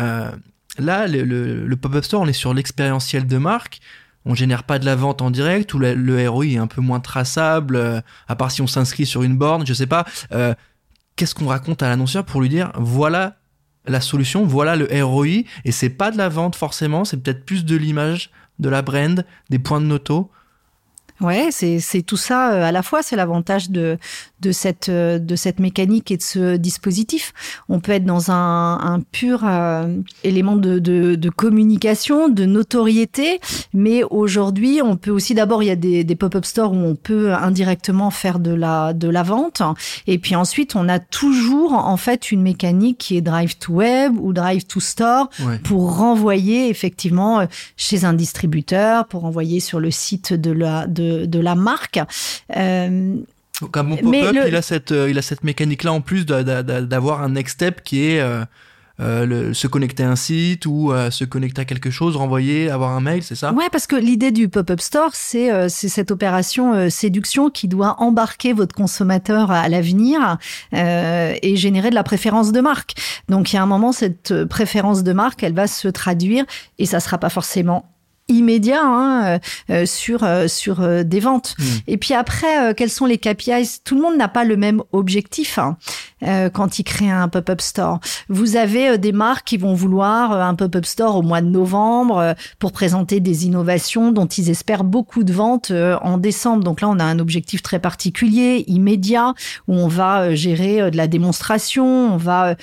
Là, 0.78 1.06
le, 1.06 1.74
pop-up 1.76 2.04
store, 2.04 2.22
on 2.22 2.26
est 2.26 2.32
sur 2.32 2.54
l'expérientiel 2.54 3.26
de 3.26 3.38
marque. 3.38 3.80
On 4.24 4.34
génère 4.34 4.62
pas 4.62 4.78
de 4.78 4.86
la 4.86 4.94
vente 4.94 5.20
en 5.20 5.30
direct, 5.30 5.74
ou 5.74 5.78
le, 5.78 6.28
ROI 6.28 6.46
est 6.46 6.56
un 6.56 6.66
peu 6.66 6.80
moins 6.80 7.00
traçable, 7.00 7.76
euh, 7.76 8.00
à 8.28 8.36
part 8.36 8.50
si 8.50 8.62
on 8.62 8.66
s'inscrit 8.66 9.04
sur 9.04 9.22
une 9.22 9.36
borne, 9.36 9.66
je 9.66 9.74
sais 9.74 9.86
pas. 9.86 10.04
Euh, 10.32 10.54
qu'est-ce 11.16 11.34
qu'on 11.34 11.48
raconte 11.48 11.82
à 11.82 11.88
l'annonceur 11.88 12.24
pour 12.24 12.40
lui 12.40 12.48
dire, 12.48 12.72
voilà 12.76 13.36
la 13.86 14.00
solution, 14.00 14.44
voilà 14.44 14.76
le 14.76 14.86
ROI, 15.04 15.42
et 15.64 15.72
c'est 15.72 15.90
pas 15.90 16.12
de 16.12 16.18
la 16.18 16.28
vente 16.28 16.54
forcément, 16.54 17.04
c'est 17.04 17.16
peut-être 17.16 17.44
plus 17.44 17.64
de 17.64 17.74
l'image, 17.76 18.30
de 18.60 18.68
la 18.68 18.80
brand, 18.80 19.26
des 19.50 19.58
points 19.58 19.80
de 19.80 19.86
noto. 19.86 20.30
Ouais, 21.20 21.50
c'est 21.52 22.02
tout 22.02 22.16
ça 22.16 22.52
euh, 22.52 22.64
à 22.64 22.72
la 22.72 22.82
fois. 22.82 23.02
C'est 23.02 23.16
l'avantage 23.16 23.70
de 23.70 23.98
de 24.40 24.50
cette 24.50 24.88
euh, 24.88 25.20
de 25.20 25.36
cette 25.36 25.60
mécanique 25.60 26.10
et 26.10 26.16
de 26.16 26.22
ce 26.22 26.56
dispositif. 26.56 27.32
On 27.68 27.78
peut 27.78 27.92
être 27.92 28.04
dans 28.04 28.30
un, 28.32 28.78
un 28.80 29.00
pur 29.00 29.42
euh, 29.44 29.98
élément 30.24 30.56
de, 30.56 30.80
de, 30.80 31.14
de, 31.14 31.30
communication, 31.30 32.28
de 32.28 32.44
notoriété, 32.44 33.40
mais 33.72 34.02
aujourd'hui, 34.02 34.80
on 34.82 34.96
peut 34.96 35.12
aussi 35.12 35.34
d'abord 35.34 35.62
il 35.62 35.66
y 35.66 35.70
a 35.70 35.76
des, 35.76 36.02
des 36.02 36.16
pop-up 36.16 36.44
stores 36.44 36.72
où 36.72 36.76
on 36.76 36.96
peut 36.96 37.32
indirectement 37.32 38.10
faire 38.10 38.40
de 38.40 38.52
la 38.52 38.92
de 38.92 39.08
la 39.08 39.22
vente, 39.22 39.62
et 40.08 40.18
puis 40.18 40.34
ensuite 40.34 40.74
on 40.74 40.88
a 40.88 40.98
toujours 40.98 41.74
en 41.74 41.96
fait 41.96 42.32
une 42.32 42.42
mécanique 42.42 42.98
qui 42.98 43.16
est 43.16 43.20
drive 43.20 43.56
to 43.58 43.74
web 43.74 44.16
ou 44.18 44.32
drive 44.32 44.66
to 44.66 44.80
store 44.80 45.28
pour 45.62 45.96
renvoyer 45.98 46.68
effectivement 46.68 47.46
chez 47.76 48.04
un 48.04 48.12
distributeur, 48.12 49.06
pour 49.06 49.24
envoyer 49.24 49.60
sur 49.60 49.78
le 49.78 49.90
site 49.90 50.32
de 50.32 50.50
la 50.50 50.86
de 50.88 51.01
de, 51.26 51.38
la 51.38 51.54
marque. 51.54 52.00
Euh, 52.56 53.16
Comme 53.70 53.88
mon 53.88 53.96
pop-up, 53.96 54.36
il 54.46 54.56
a 54.56 54.62
cette, 54.62 54.90
il 54.90 55.18
a 55.18 55.22
cette 55.22 55.44
mécanique-là 55.44 55.92
en 55.92 56.00
plus 56.00 56.26
d'avoir 56.26 57.22
un 57.22 57.30
next 57.30 57.54
step 57.54 57.82
qui 57.82 58.04
est 58.04 58.22
euh, 59.00 59.24
le, 59.24 59.54
se 59.54 59.66
connecter 59.66 60.04
à 60.04 60.10
un 60.10 60.16
site 60.16 60.66
ou 60.66 60.92
euh, 60.92 61.10
se 61.10 61.24
connecter 61.24 61.62
à 61.62 61.64
quelque 61.64 61.90
chose, 61.90 62.14
renvoyer, 62.14 62.70
avoir 62.70 62.90
un 62.90 63.00
mail, 63.00 63.22
c'est 63.22 63.34
ça? 63.34 63.52
Ouais, 63.52 63.68
parce 63.72 63.86
que 63.86 63.96
l'idée 63.96 64.30
du 64.30 64.48
pop-up 64.48 64.80
store, 64.80 65.10
c'est 65.14 65.50
euh, 65.50 65.68
cette 65.68 66.10
opération 66.10 66.90
séduction 66.90 67.50
qui 67.50 67.68
doit 67.68 67.96
embarquer 68.00 68.52
votre 68.52 68.74
consommateur 68.74 69.50
à 69.50 69.68
l'avenir 69.68 70.38
et 70.72 71.56
générer 71.56 71.90
de 71.90 71.94
la 71.94 72.02
préférence 72.02 72.52
de 72.52 72.60
marque. 72.60 72.94
Donc 73.28 73.52
il 73.52 73.56
y 73.56 73.58
a 73.58 73.62
un 73.62 73.66
moment, 73.66 73.92
cette 73.92 74.44
préférence 74.44 75.02
de 75.02 75.12
marque, 75.12 75.42
elle 75.42 75.54
va 75.54 75.66
se 75.66 75.88
traduire 75.88 76.44
et 76.78 76.86
ça 76.86 77.00
sera 77.00 77.18
pas 77.18 77.30
forcément 77.30 77.91
immédiat 78.32 78.82
hein, 78.82 79.38
sur 79.84 80.26
sur 80.48 81.04
des 81.04 81.20
ventes. 81.20 81.54
Hmm. 81.58 81.64
Et 81.86 81.96
puis 81.96 82.14
après, 82.14 82.74
quels 82.74 82.90
sont 82.90 83.06
les 83.06 83.18
KPIs 83.18 83.80
Tout 83.84 83.94
le 83.96 84.02
monde 84.02 84.16
n'a 84.16 84.28
pas 84.28 84.44
le 84.44 84.56
même 84.56 84.82
objectif. 84.92 85.58
Hein. 85.58 85.76
Euh, 86.24 86.50
quand 86.50 86.78
ils 86.78 86.84
créent 86.84 87.10
un 87.10 87.28
pop-up 87.28 87.60
store. 87.60 87.98
Vous 88.28 88.54
avez 88.54 88.90
euh, 88.90 88.96
des 88.96 89.10
marques 89.10 89.44
qui 89.48 89.56
vont 89.56 89.74
vouloir 89.74 90.30
euh, 90.30 90.40
un 90.40 90.54
pop-up 90.54 90.84
store 90.84 91.16
au 91.16 91.22
mois 91.22 91.40
de 91.40 91.48
novembre 91.48 92.36
pour 92.60 92.70
présenter 92.70 93.18
des 93.18 93.46
innovations 93.46 94.12
dont 94.12 94.26
ils 94.26 94.48
espèrent 94.48 94.84
beaucoup 94.84 95.24
de 95.24 95.32
ventes 95.32 95.72
en 95.72 96.18
décembre. 96.18 96.62
Donc 96.62 96.80
là, 96.80 96.88
on 96.88 96.98
a 97.00 97.04
un 97.04 97.18
objectif 97.18 97.62
très 97.62 97.80
particulier, 97.80 98.64
immédiat, 98.68 99.34
où 99.66 99.74
on 99.74 99.88
va 99.88 100.34
gérer 100.34 100.90
de 100.90 100.96
la 100.96 101.08
démonstration, 101.08 102.14
on 102.14 102.16
va 102.16 102.56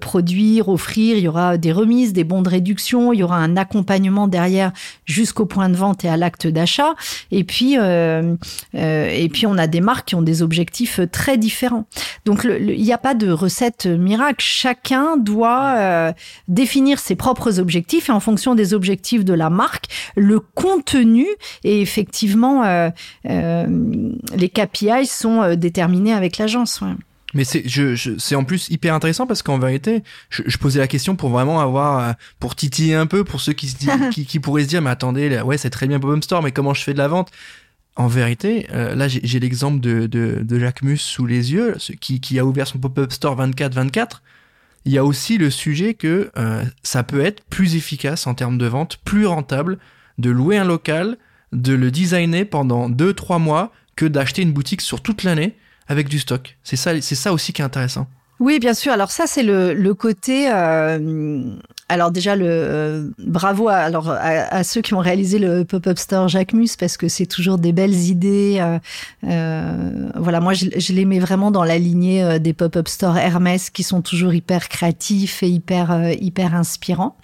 produire, 0.00 0.68
offrir, 0.68 1.16
il 1.16 1.22
y 1.22 1.28
aura 1.28 1.56
des 1.56 1.72
remises, 1.72 2.12
des 2.12 2.24
bons 2.24 2.42
de 2.42 2.48
réduction, 2.48 3.12
il 3.12 3.20
y 3.20 3.22
aura 3.22 3.38
un 3.38 3.56
accompagnement 3.56 4.28
derrière 4.28 4.72
jusqu'au 5.04 5.46
point 5.46 5.68
de 5.68 5.76
vente 5.76 6.04
et 6.04 6.08
à 6.08 6.16
l'acte 6.16 6.46
d'achat. 6.46 6.94
Et 7.30 7.44
puis, 7.44 7.74
et 7.74 9.28
puis 9.32 9.46
on 9.46 9.58
a 9.58 9.66
des 9.66 9.80
marques 9.80 10.08
qui 10.08 10.14
ont 10.14 10.22
des 10.22 10.42
objectifs 10.42 11.00
très 11.10 11.38
différents. 11.38 11.86
Donc 12.24 12.44
il 12.44 12.82
n'y 12.82 12.92
a 12.92 12.98
pas 12.98 13.14
de 13.14 13.30
recette 13.30 13.86
miracle. 13.86 14.44
Chacun 14.44 15.16
doit 15.16 15.74
euh, 15.76 16.12
définir 16.48 16.98
ses 16.98 17.16
propres 17.16 17.58
objectifs 17.58 18.08
et 18.08 18.12
en 18.12 18.20
fonction 18.20 18.54
des 18.54 18.74
objectifs 18.74 19.24
de 19.24 19.32
la 19.32 19.50
marque, 19.50 19.86
le 20.16 20.40
contenu 20.40 21.26
et 21.64 21.80
effectivement 21.80 22.64
euh, 22.64 22.90
euh, 23.28 23.66
les 24.34 24.48
KPI 24.48 25.06
sont 25.06 25.54
déterminés 25.54 26.12
avec 26.12 26.38
l'agence. 26.38 26.80
Mais 27.34 27.44
c'est 27.44 27.64
c'est 28.18 28.34
en 28.36 28.44
plus 28.44 28.68
hyper 28.70 28.94
intéressant 28.94 29.26
parce 29.26 29.42
qu'en 29.42 29.58
vérité, 29.58 30.02
je, 30.30 30.56
posais 30.58 30.78
la 30.78 30.86
question 30.86 31.16
pour 31.16 31.30
vraiment 31.30 31.60
avoir 31.60 32.14
pour 32.38 32.54
titiller 32.54 32.94
un 32.94 33.06
peu 33.06 33.24
pour 33.24 33.40
ceux 33.40 33.52
qui 33.52 33.68
se 33.68 34.10
qui, 34.24 34.40
pourraient 34.40 34.62
se 34.62 34.68
dire 34.68 34.80
mais 34.80 34.90
attendez 34.90 35.40
ouais 35.40 35.58
c'est 35.58 35.70
très 35.70 35.86
bien 35.86 35.98
Pop 35.98 36.22
Store 36.22 36.42
mais 36.42 36.52
comment 36.52 36.72
je 36.72 36.82
fais 36.82 36.92
de 36.92 36.98
la 36.98 37.08
vente? 37.08 37.30
En 37.98 38.08
vérité, 38.08 38.66
euh, 38.72 38.94
là 38.94 39.08
j'ai 39.08 39.40
l'exemple 39.40 39.80
de, 39.80 40.06
de, 40.06 40.40
de 40.42 40.58
Jacques 40.58 40.82
Mus 40.82 40.98
sous 40.98 41.24
les 41.24 41.54
yeux, 41.54 41.76
qui, 41.98 42.20
qui 42.20 42.38
a 42.38 42.44
ouvert 42.44 42.66
son 42.66 42.78
pop-up 42.78 43.10
store 43.10 43.40
24-24. 43.40 44.20
Il 44.84 44.92
y 44.92 44.98
a 44.98 45.04
aussi 45.04 45.38
le 45.38 45.50
sujet 45.50 45.94
que 45.94 46.30
euh, 46.36 46.62
ça 46.82 47.02
peut 47.02 47.24
être 47.24 47.42
plus 47.44 47.74
efficace 47.74 48.26
en 48.26 48.34
termes 48.34 48.58
de 48.58 48.66
vente, 48.66 48.98
plus 48.98 49.24
rentable 49.24 49.78
de 50.18 50.28
louer 50.28 50.58
un 50.58 50.64
local, 50.64 51.16
de 51.52 51.72
le 51.72 51.90
designer 51.90 52.44
pendant 52.44 52.90
2-3 52.90 53.40
mois 53.40 53.72
que 53.96 54.04
d'acheter 54.04 54.42
une 54.42 54.52
boutique 54.52 54.82
sur 54.82 55.00
toute 55.00 55.22
l'année 55.22 55.56
avec 55.88 56.08
du 56.08 56.18
stock. 56.18 56.56
C'est 56.62 56.76
ça, 56.76 57.00
c'est 57.00 57.14
ça 57.14 57.32
aussi 57.32 57.52
qui 57.52 57.62
est 57.62 57.64
intéressant. 57.64 58.06
Oui, 58.38 58.58
bien 58.58 58.74
sûr. 58.74 58.92
Alors 58.92 59.10
ça, 59.10 59.26
c'est 59.26 59.42
le, 59.42 59.72
le 59.72 59.94
côté. 59.94 60.50
Euh, 60.52 61.42
alors 61.88 62.10
déjà, 62.10 62.36
le 62.36 62.44
euh, 62.46 63.08
bravo 63.18 63.68
à, 63.68 63.76
alors 63.76 64.10
à, 64.10 64.62
ceux 64.62 64.82
qui 64.82 64.92
ont 64.92 64.98
réalisé 64.98 65.38
le 65.38 65.64
pop-up 65.64 65.96
store 65.96 66.28
Jacques 66.28 66.52
Mus 66.52 66.76
parce 66.78 66.98
que 66.98 67.08
c'est 67.08 67.24
toujours 67.24 67.56
des 67.56 67.72
belles 67.72 67.94
idées. 67.94 68.58
Euh 69.24 70.10
voilà, 70.16 70.40
moi, 70.40 70.52
je, 70.52 70.66
je, 70.76 70.92
les 70.92 71.06
mets 71.06 71.18
vraiment 71.18 71.50
dans 71.50 71.64
la 71.64 71.78
lignée 71.78 72.38
des 72.38 72.52
pop-up 72.52 72.88
stores 72.88 73.16
Hermès 73.16 73.70
qui 73.70 73.82
sont 73.82 74.02
toujours 74.02 74.34
hyper 74.34 74.68
créatifs 74.68 75.42
et 75.42 75.48
hyper 75.48 76.12
hyper 76.20 76.54
inspirants. 76.54 77.16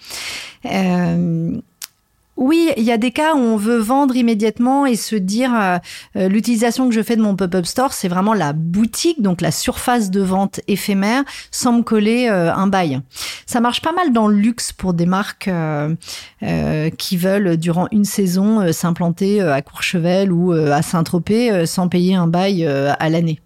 Oui, 2.35 2.71
il 2.77 2.83
y 2.83 2.91
a 2.91 2.97
des 2.97 3.11
cas 3.11 3.35
où 3.35 3.37
on 3.37 3.57
veut 3.57 3.77
vendre 3.77 4.15
immédiatement 4.15 4.87
et 4.87 4.95
se 4.95 5.15
dire 5.15 5.53
euh, 5.53 5.77
euh, 6.15 6.27
l'utilisation 6.27 6.89
que 6.89 6.95
je 6.95 7.03
fais 7.03 7.15
de 7.15 7.21
mon 7.21 7.35
pop-up 7.35 7.65
store, 7.65 7.93
c'est 7.93 8.07
vraiment 8.07 8.33
la 8.33 8.53
boutique, 8.53 9.21
donc 9.21 9.39
la 9.39 9.51
surface 9.51 10.09
de 10.09 10.21
vente 10.21 10.59
éphémère, 10.67 11.23
sans 11.51 11.73
me 11.73 11.83
coller 11.83 12.27
euh, 12.31 12.51
un 12.51 12.65
bail. 12.65 13.01
Ça 13.45 13.59
marche 13.59 13.81
pas 13.81 13.91
mal 13.91 14.11
dans 14.13 14.27
le 14.27 14.35
luxe 14.35 14.73
pour 14.73 14.93
des 14.95 15.05
marques 15.05 15.49
qui 16.97 17.17
veulent 17.17 17.57
durant 17.57 17.87
une 17.91 18.05
saison 18.05 18.71
s'implanter 18.71 19.41
à 19.41 19.61
Courchevel 19.61 20.31
ou 20.31 20.51
à 20.51 20.81
Saint-Tropez 20.81 21.65
sans 21.65 21.87
payer 21.87 22.15
un 22.15 22.27
bail 22.27 22.65
à 22.65 23.09
l'année. 23.09 23.39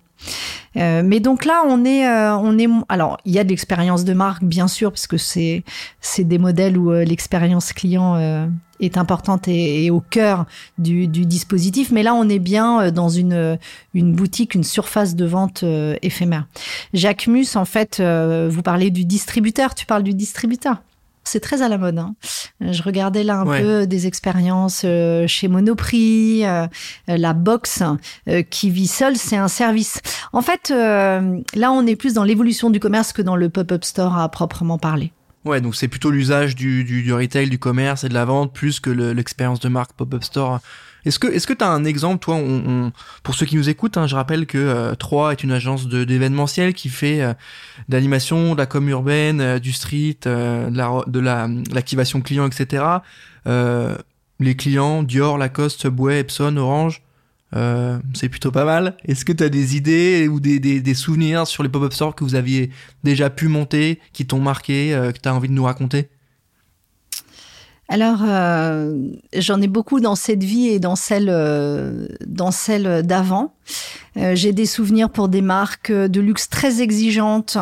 mais 0.75 1.19
donc 1.19 1.45
là, 1.45 1.63
on 1.67 1.83
est, 1.83 2.07
on 2.07 2.57
est. 2.57 2.67
Alors, 2.89 3.17
il 3.25 3.33
y 3.33 3.39
a 3.39 3.43
de 3.43 3.49
l'expérience 3.49 4.05
de 4.05 4.13
marque, 4.13 4.43
bien 4.43 4.67
sûr, 4.67 4.91
parce 4.91 5.07
que 5.07 5.17
c'est 5.17 5.63
c'est 5.99 6.23
des 6.23 6.37
modèles 6.37 6.77
où 6.77 6.91
l'expérience 6.91 7.73
client 7.73 8.47
est 8.79 8.97
importante 8.97 9.47
et, 9.47 9.89
au 9.89 9.99
cœur 9.99 10.45
du, 10.77 11.07
dispositif. 11.07 11.91
Mais 11.91 12.03
là, 12.03 12.13
on 12.13 12.27
est 12.29 12.39
bien 12.39 12.81
euh, 12.81 12.91
dans 12.91 13.09
une, 13.09 13.57
une 13.93 14.13
boutique, 14.13 14.55
une 14.55 14.63
surface 14.63 15.15
de 15.15 15.25
vente 15.25 15.63
euh, 15.63 15.95
éphémère. 16.01 16.47
Jacques 16.93 17.27
Mus, 17.27 17.55
en 17.55 17.65
fait, 17.65 17.99
euh, 17.99 18.47
vous 18.51 18.61
parlez 18.61 18.89
du 18.89 19.05
distributeur, 19.05 19.75
tu 19.75 19.85
parles 19.85 20.03
du 20.03 20.13
distributeur. 20.13 20.77
C'est 21.23 21.41
très 21.41 21.61
à 21.61 21.67
la 21.67 21.77
mode. 21.77 21.99
Hein. 21.99 22.15
Je 22.61 22.81
regardais 22.81 23.23
là 23.23 23.39
un 23.39 23.45
peu 23.45 23.85
des 23.85 24.07
expériences 24.07 24.85
chez 25.27 25.47
Monoprix, 25.49 26.45
la 27.05 27.33
box 27.33 27.83
qui 28.49 28.69
vit 28.69 28.87
seule, 28.87 29.17
c'est 29.17 29.35
un 29.35 29.49
service. 29.49 29.99
En 30.31 30.41
fait, 30.41 30.69
là, 30.69 31.71
on 31.73 31.85
est 31.85 31.97
plus 31.97 32.13
dans 32.13 32.23
l'évolution 32.23 32.69
du 32.69 32.79
commerce 32.79 33.11
que 33.11 33.21
dans 33.21 33.35
le 33.35 33.49
pop-up 33.49 33.83
store 33.83 34.17
à 34.17 34.29
proprement 34.29 34.77
parler. 34.77 35.11
Ouais, 35.45 35.61
donc 35.61 35.75
c'est 35.75 35.87
plutôt 35.87 36.11
l'usage 36.11 36.55
du, 36.55 36.83
du, 36.83 37.13
retail, 37.13 37.49
du 37.49 37.59
commerce 37.59 38.03
et 38.03 38.09
de 38.09 38.13
la 38.13 38.25
vente 38.25 38.53
plus 38.53 38.79
que 38.79 38.89
l'expérience 38.89 39.59
de 39.59 39.69
marque 39.69 39.93
pop-up 39.93 40.23
store. 40.23 40.59
Est-ce 41.05 41.19
que 41.19 41.27
est-ce 41.27 41.47
que 41.47 41.53
tu 41.53 41.63
as 41.63 41.69
un 41.69 41.85
exemple, 41.85 42.19
toi, 42.19 42.35
on, 42.35 42.91
pour 43.23 43.33
ceux 43.33 43.45
qui 43.45 43.55
nous 43.55 43.69
écoutent, 43.69 43.95
hein, 43.95 44.07
je 44.07 44.15
rappelle 44.15 44.45
que 44.45 44.57
euh, 44.57 44.93
3 44.93 45.31
est 45.31 45.43
une 45.43 45.53
agence 45.53 45.87
d'événementiel 45.87 46.73
qui 46.73 46.89
fait 46.89 47.21
euh, 47.21 47.33
d'animation, 47.87 48.55
de 48.55 48.57
la 48.57 48.65
com 48.65 48.89
urbaine, 48.89 49.39
euh, 49.39 49.59
du 49.59 49.71
street, 49.71 50.17
euh, 50.25 50.69
de 50.69 50.77
la 50.77 51.03
de 51.07 51.19
la 51.19 51.47
l'activation 51.71 52.19
client, 52.19 52.45
etc. 52.45 52.83
les 54.39 54.55
clients, 54.55 55.01
Dior, 55.01 55.37
Lacoste, 55.37 55.81
Subway, 55.81 56.19
Epson, 56.19 56.57
Orange, 56.57 57.01
euh, 57.55 57.97
c'est 58.13 58.29
plutôt 58.29 58.51
pas 58.51 58.65
mal. 58.65 58.97
Est-ce 59.05 59.23
que 59.23 59.31
tu 59.31 59.43
as 59.43 59.49
des 59.49 59.75
idées 59.75 60.27
ou 60.27 60.39
des, 60.39 60.93
souvenirs 60.93 61.47
sur 61.47 61.63
les 61.63 61.69
pop-up 61.69 61.93
stores 61.93 62.15
que 62.15 62.23
vous 62.23 62.35
aviez 62.35 62.71
déjà 63.03 63.29
pu 63.29 63.47
monter, 63.47 63.99
qui 64.13 64.25
t'ont 64.25 64.39
marqué, 64.39 64.93
euh, 64.93 65.11
que 65.11 65.19
tu 65.19 65.29
as 65.29 65.33
envie 65.33 65.47
de 65.47 65.53
nous 65.53 65.63
raconter? 65.63 66.09
Alors, 67.89 68.19
euh, 68.21 69.01
j'en 69.33 69.61
ai 69.61 69.67
beaucoup 69.67 70.01
dans 70.01 70.15
cette 70.15 70.43
vie 70.43 70.67
et 70.67 70.79
dans 70.79 70.97
celle, 70.97 71.33
dans 72.25 72.51
celle 72.51 73.03
d'avant. 73.03 73.53
J'ai 74.33 74.51
des 74.51 74.65
souvenirs 74.65 75.09
pour 75.09 75.29
des 75.29 75.41
marques 75.41 75.91
de 75.91 76.19
luxe 76.19 76.49
très 76.49 76.81
exigeantes, 76.81 77.57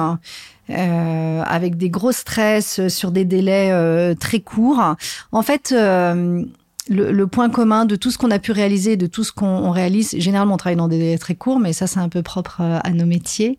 avec 0.67 1.77
des 1.77 1.89
gros 1.91 2.11
stress 2.11 2.87
sur 2.87 3.11
des 3.11 3.23
délais 3.23 4.15
très 4.15 4.39
courts. 4.39 4.95
En 5.31 5.43
fait, 5.43 5.75
le, 6.87 7.25
point 7.25 7.49
commun 7.49 7.85
de 7.85 7.95
tout 7.95 8.11
ce 8.11 8.17
qu'on 8.17 8.29
a 8.31 8.37
pu 8.37 8.51
réaliser, 8.51 8.95
de 8.95 9.07
tout 9.07 9.23
ce 9.23 9.31
qu'on 9.31 9.71
réalise, 9.71 10.15
généralement 10.17 10.53
on 10.53 10.57
travaille 10.57 10.75
dans 10.75 10.87
des 10.87 10.99
délais 10.99 11.17
très 11.17 11.33
courts, 11.33 11.59
mais 11.59 11.73
ça 11.73 11.87
c'est 11.87 11.99
un 11.99 12.09
peu 12.09 12.21
propre 12.21 12.61
euh, 12.61 12.79
à 12.83 12.91
nos 12.91 13.05
métiers, 13.05 13.57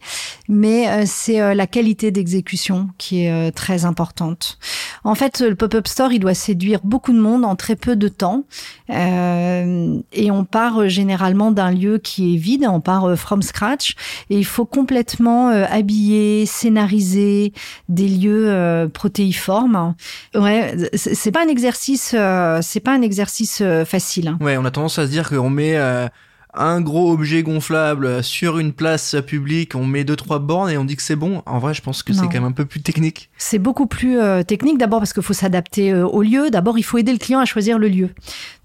mais 0.48 0.88
euh, 0.88 1.02
c'est 1.06 1.40
euh, 1.40 1.54
la 1.54 1.66
qualité 1.66 2.12
d'exécution 2.12 2.88
qui 2.98 3.24
est 3.24 3.50
très 3.52 3.84
importante. 3.84 4.58
En 5.04 5.14
fait, 5.14 5.40
le 5.40 5.54
pop-up 5.54 5.86
store, 5.88 6.12
il 6.12 6.20
doit 6.20 6.34
séduire 6.34 6.80
beaucoup 6.84 7.12
de 7.12 7.18
monde 7.18 7.44
en 7.44 7.56
très 7.56 7.76
peu 7.76 7.96
de 7.96 8.08
temps, 8.08 8.44
et 8.88 10.30
on 10.30 10.44
part 10.44 10.88
généralement 10.88 11.50
d'un 11.50 11.70
lieu 11.70 11.98
qui 11.98 12.34
est 12.34 12.38
vide, 12.38 12.66
on 12.68 12.80
part 12.80 13.16
from 13.16 13.42
scratch, 13.42 13.94
et 14.30 14.38
il 14.38 14.44
faut 14.44 14.64
complètement 14.64 15.48
habiller, 15.48 16.46
scénariser 16.46 17.52
des 17.88 18.08
lieux 18.08 18.88
protéiformes. 18.92 19.94
Ouais, 20.34 20.74
c'est 20.94 21.32
pas 21.32 21.44
un 21.44 21.48
exercice, 21.48 22.14
c'est 22.60 22.80
pas 22.80 22.92
un 22.92 23.02
exercice 23.02 23.15
exercice 23.16 23.60
euh, 23.62 23.86
facile. 23.86 24.28
Hein. 24.28 24.38
Ouais, 24.42 24.58
on 24.58 24.64
a 24.66 24.70
tendance 24.70 24.98
à 24.98 25.06
se 25.06 25.10
dire 25.10 25.28
qu'on 25.30 25.48
met 25.48 25.76
euh, 25.76 26.06
un 26.52 26.82
gros 26.82 27.10
objet 27.10 27.42
gonflable 27.42 28.22
sur 28.22 28.58
une 28.58 28.74
place 28.74 29.16
publique, 29.26 29.74
on 29.74 29.86
met 29.86 30.04
deux 30.04 30.16
trois 30.16 30.38
bornes 30.38 30.68
et 30.68 30.76
on 30.76 30.84
dit 30.84 30.96
que 30.96 31.02
c'est 31.02 31.16
bon. 31.16 31.42
En 31.46 31.58
vrai, 31.58 31.72
je 31.72 31.80
pense 31.80 32.02
que 32.02 32.12
c'est 32.12 32.22
quand 32.22 32.34
même 32.34 32.44
un 32.44 32.52
peu 32.52 32.66
plus 32.66 32.82
technique. 32.82 33.30
C'est 33.38 33.58
beaucoup 33.58 33.86
plus 33.86 34.18
euh, 34.18 34.42
technique. 34.42 34.76
D'abord 34.76 35.00
parce 35.00 35.14
qu'il 35.14 35.22
faut 35.22 35.32
s'adapter 35.32 35.94
au 35.94 36.22
lieu. 36.22 36.50
D'abord, 36.50 36.78
il 36.78 36.82
faut 36.82 36.98
aider 36.98 37.12
le 37.12 37.18
client 37.18 37.40
à 37.40 37.46
choisir 37.46 37.78
le 37.78 37.88
lieu. 37.88 38.10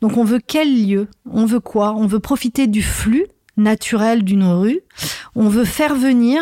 Donc, 0.01 0.17
on 0.17 0.25
veut 0.25 0.41
quel 0.45 0.87
lieu? 0.87 1.07
On 1.29 1.45
veut 1.45 1.61
quoi? 1.61 1.93
On 1.95 2.07
veut 2.07 2.19
profiter 2.19 2.67
du 2.67 2.81
flux 2.81 3.27
naturel 3.61 4.23
d'une 4.23 4.43
rue. 4.43 4.81
On 5.35 5.47
veut 5.47 5.65
faire 5.65 5.95
venir. 5.95 6.41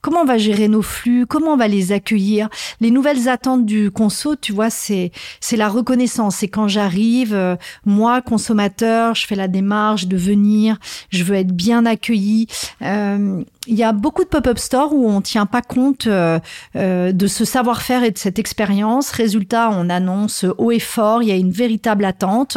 Comment 0.00 0.22
on 0.22 0.24
va 0.24 0.38
gérer 0.38 0.68
nos 0.68 0.82
flux? 0.82 1.26
Comment 1.26 1.52
on 1.52 1.56
va 1.56 1.68
les 1.68 1.92
accueillir? 1.92 2.48
Les 2.80 2.90
nouvelles 2.90 3.28
attentes 3.28 3.64
du 3.64 3.90
conso, 3.90 4.36
tu 4.36 4.52
vois, 4.52 4.70
c'est 4.70 5.12
c'est 5.40 5.56
la 5.56 5.68
reconnaissance. 5.68 6.36
C'est 6.36 6.48
quand 6.48 6.68
j'arrive, 6.68 7.34
euh, 7.34 7.56
moi 7.84 8.20
consommateur, 8.22 9.14
je 9.14 9.26
fais 9.26 9.36
la 9.36 9.48
démarche 9.48 10.06
de 10.06 10.16
venir, 10.16 10.78
je 11.10 11.22
veux 11.24 11.36
être 11.36 11.52
bien 11.52 11.86
accueilli. 11.86 12.46
Euh, 12.82 13.42
il 13.66 13.74
y 13.74 13.82
a 13.82 13.92
beaucoup 13.92 14.24
de 14.24 14.28
pop-up 14.28 14.58
stores 14.58 14.94
où 14.94 15.06
on 15.06 15.20
tient 15.20 15.44
pas 15.44 15.60
compte 15.60 16.06
euh, 16.06 16.40
euh, 16.76 17.12
de 17.12 17.26
ce 17.26 17.44
savoir-faire 17.44 18.02
et 18.04 18.10
de 18.10 18.16
cette 18.16 18.38
expérience. 18.38 19.10
Résultat, 19.10 19.70
on 19.70 19.90
annonce 19.90 20.46
haut 20.56 20.70
et 20.70 20.78
fort, 20.78 21.22
il 21.22 21.28
y 21.28 21.32
a 21.32 21.36
une 21.36 21.50
véritable 21.50 22.06
attente. 22.06 22.56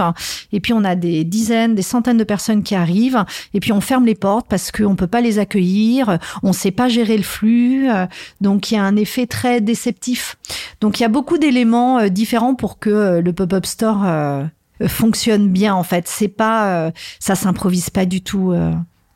Et 0.53 0.61
puis 0.61 0.71
on 0.71 0.85
a 0.85 0.95
des 0.95 1.25
dizaines, 1.25 1.75
des 1.75 1.81
centaines 1.81 2.17
de 2.17 2.23
personnes 2.23 2.63
qui 2.63 2.73
arrivent. 2.73 3.25
Et 3.53 3.59
puis 3.59 3.73
on 3.73 3.81
ferme 3.81 4.05
les 4.05 4.15
portes 4.15 4.47
parce 4.47 4.71
qu'on 4.71 4.95
peut 4.95 5.07
pas 5.07 5.19
les 5.19 5.39
accueillir. 5.39 6.19
On 6.41 6.53
sait 6.53 6.71
pas 6.71 6.87
gérer 6.87 7.17
le 7.17 7.23
flux. 7.23 7.89
donc 8.39 8.71
il 8.71 8.75
y 8.75 8.77
a 8.77 8.83
un 8.83 8.95
effet 8.95 9.27
très 9.27 9.59
déceptif. 9.59 10.37
Donc 10.79 10.99
il 10.99 11.03
y 11.03 11.05
a 11.05 11.09
beaucoup 11.09 11.37
d'éléments 11.37 12.07
différents 12.07 12.55
pour 12.55 12.79
que 12.79 13.19
le 13.19 13.33
pop-up 13.33 13.65
store 13.65 14.05
fonctionne 14.87 15.49
bien 15.49 15.75
en 15.75 15.83
fait. 15.83 16.07
C'est 16.07 16.29
pas, 16.29 16.91
ça 17.19 17.35
s'improvise 17.35 17.89
pas 17.89 18.05
du 18.05 18.21
tout 18.21 18.53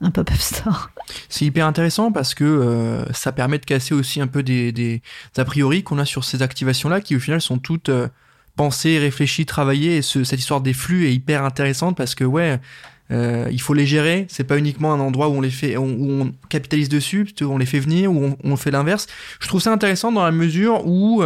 un 0.02 0.12
pop-up 0.12 0.38
store. 0.38 0.92
C'est 1.30 1.46
hyper 1.46 1.66
intéressant 1.66 2.12
parce 2.12 2.34
que 2.34 2.44
euh, 2.44 3.06
ça 3.14 3.32
permet 3.32 3.58
de 3.58 3.66
casser 3.66 3.94
aussi 3.94 4.22
un 4.22 4.28
peu 4.28 4.44
des, 4.44 5.02
a 5.36 5.46
priori 5.46 5.84
qu'on 5.84 5.98
a 5.98 6.06
sur 6.06 6.24
ces 6.24 6.42
activations-là 6.42 7.02
qui 7.02 7.16
au 7.16 7.20
final 7.20 7.42
sont 7.42 7.58
toutes 7.58 7.90
euh, 7.90 8.08
pensées, 8.56 9.00
réfléchies, 9.00 9.46
travaillées. 9.46 9.98
Et 9.98 10.02
cette 10.02 10.40
histoire 10.40 10.62
des 10.62 10.74
flux 10.74 11.08
est 11.08 11.14
hyper 11.14 11.44
intéressante 11.44 11.98
parce 11.98 12.14
que 12.14 12.24
ouais, 12.24 12.60
euh, 13.12 13.48
il 13.52 13.62
faut 13.62 13.74
les 13.74 13.88
gérer. 13.88 14.28
C'est 14.30 14.44
pas 14.44 14.58
uniquement 14.58 14.94
un 14.94 15.00
endroit 15.00 15.30
où 15.30 15.34
on 15.34 15.42
les 15.42 15.50
fait, 15.50 15.78
où 15.78 15.84
on 15.84 16.32
capitalise 16.50 16.90
dessus, 16.90 17.28
où 17.42 17.46
on 17.46 17.58
les 17.58 17.66
fait 17.66 17.80
venir, 17.80 18.12
où 18.12 18.38
on 18.44 18.56
fait 18.56 18.72
l'inverse. 18.72 19.08
Je 19.40 19.48
trouve 19.48 19.62
ça 19.62 19.72
intéressant 19.72 20.12
dans 20.12 20.24
la 20.24 20.32
mesure 20.32 20.86
où 20.86 21.24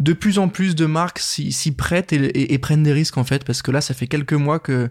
de 0.00 0.14
plus 0.14 0.38
en 0.38 0.48
plus 0.48 0.74
de 0.74 0.86
marques 0.86 1.18
s'y 1.18 1.72
prêtent 1.72 2.12
et, 2.12 2.58
prennent 2.58 2.82
des 2.82 2.92
risques 2.92 3.18
en 3.18 3.24
fait, 3.24 3.44
parce 3.44 3.60
que 3.60 3.70
là, 3.70 3.82
ça 3.82 3.94
fait 3.94 4.06
quelques 4.06 4.32
mois 4.32 4.58
que 4.58 4.90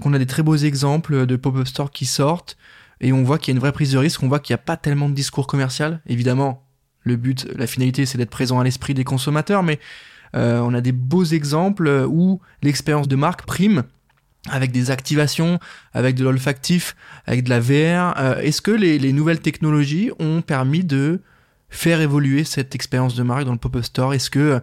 qu'on 0.00 0.12
a 0.12 0.18
des 0.18 0.26
très 0.26 0.42
beaux 0.42 0.56
exemples 0.56 1.26
de 1.26 1.36
pop-up 1.36 1.66
stores 1.66 1.90
qui 1.90 2.04
sortent 2.04 2.56
et 3.00 3.12
on 3.12 3.22
voit 3.22 3.38
qu'il 3.38 3.52
y 3.52 3.52
a 3.52 3.56
une 3.56 3.60
vraie 3.60 3.72
prise 3.72 3.92
de 3.92 3.98
risque, 3.98 4.22
on 4.22 4.28
voit 4.28 4.38
qu'il 4.38 4.52
n'y 4.52 4.60
a 4.60 4.62
pas 4.62 4.76
tellement 4.76 5.08
de 5.08 5.14
discours 5.14 5.46
commercial. 5.46 6.02
Évidemment, 6.06 6.66
le 7.02 7.16
but, 7.16 7.48
la 7.56 7.66
finalité, 7.66 8.04
c'est 8.04 8.18
d'être 8.18 8.30
présent 8.30 8.60
à 8.60 8.64
l'esprit 8.64 8.92
des 8.92 9.04
consommateurs, 9.04 9.62
mais 9.62 9.80
euh, 10.36 10.60
on 10.60 10.74
a 10.74 10.82
des 10.82 10.92
beaux 10.92 11.24
exemples 11.24 12.06
où 12.06 12.40
l'expérience 12.62 13.08
de 13.08 13.16
marque 13.16 13.46
prime 13.46 13.84
avec 14.50 14.72
des 14.72 14.90
activations, 14.90 15.58
avec 15.94 16.16
de 16.16 16.24
l'olfactif, 16.24 16.96
avec 17.24 17.44
de 17.44 17.50
la 17.50 17.60
VR. 17.60 18.14
Euh, 18.18 18.38
est-ce 18.40 18.60
que 18.60 18.70
les, 18.70 18.98
les 18.98 19.12
nouvelles 19.14 19.40
technologies 19.40 20.10
ont 20.18 20.42
permis 20.42 20.84
de 20.84 21.22
faire 21.70 22.00
évoluer 22.00 22.44
cette 22.44 22.74
expérience 22.74 23.14
de 23.14 23.22
marque 23.22 23.44
dans 23.44 23.52
le 23.52 23.58
pop-up 23.58 23.84
store? 23.84 24.14
Est-ce 24.14 24.30
que 24.30 24.60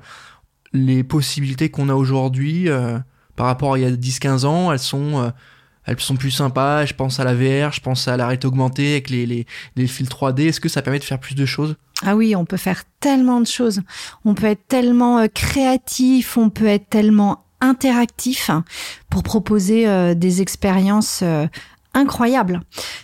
les 0.73 1.03
possibilités 1.03 1.69
qu'on 1.69 1.89
a 1.89 1.95
aujourd'hui 1.95 2.69
euh, 2.69 2.99
par 3.35 3.47
rapport 3.47 3.73
à 3.73 3.79
il 3.79 3.83
y 3.83 3.85
a 3.85 3.91
10-15 3.91 4.45
ans, 4.45 4.71
elles 4.71 4.79
sont, 4.79 5.23
euh, 5.23 5.29
elles 5.85 5.99
sont 5.99 6.15
plus 6.15 6.31
sympas? 6.31 6.85
Je 6.85 6.93
pense 6.93 7.19
à 7.19 7.23
la 7.23 7.33
VR, 7.33 7.71
je 7.71 7.81
pense 7.81 8.07
à 8.07 8.17
la 8.17 8.25
réalité 8.25 8.47
augmentée 8.47 8.91
avec 8.91 9.09
les, 9.09 9.25
les, 9.25 9.45
les 9.75 9.87
fils 9.87 10.09
3D. 10.09 10.47
Est-ce 10.47 10.59
que 10.59 10.69
ça 10.69 10.81
permet 10.81 10.99
de 10.99 11.03
faire 11.03 11.19
plus 11.19 11.35
de 11.35 11.45
choses? 11.45 11.75
Ah 12.05 12.15
oui, 12.15 12.35
on 12.35 12.45
peut 12.45 12.57
faire 12.57 12.83
tellement 12.99 13.41
de 13.41 13.47
choses. 13.47 13.81
On 14.23 14.35
peut 14.35 14.45
être 14.45 14.67
tellement 14.67 15.19
euh, 15.19 15.27
créatif, 15.33 16.37
on 16.37 16.49
peut 16.49 16.67
être 16.67 16.89
tellement 16.89 17.43
interactif 17.59 18.51
pour 19.09 19.23
proposer 19.23 20.13
des 20.13 20.43
expériences 20.43 21.23
incroyable. 21.97 22.61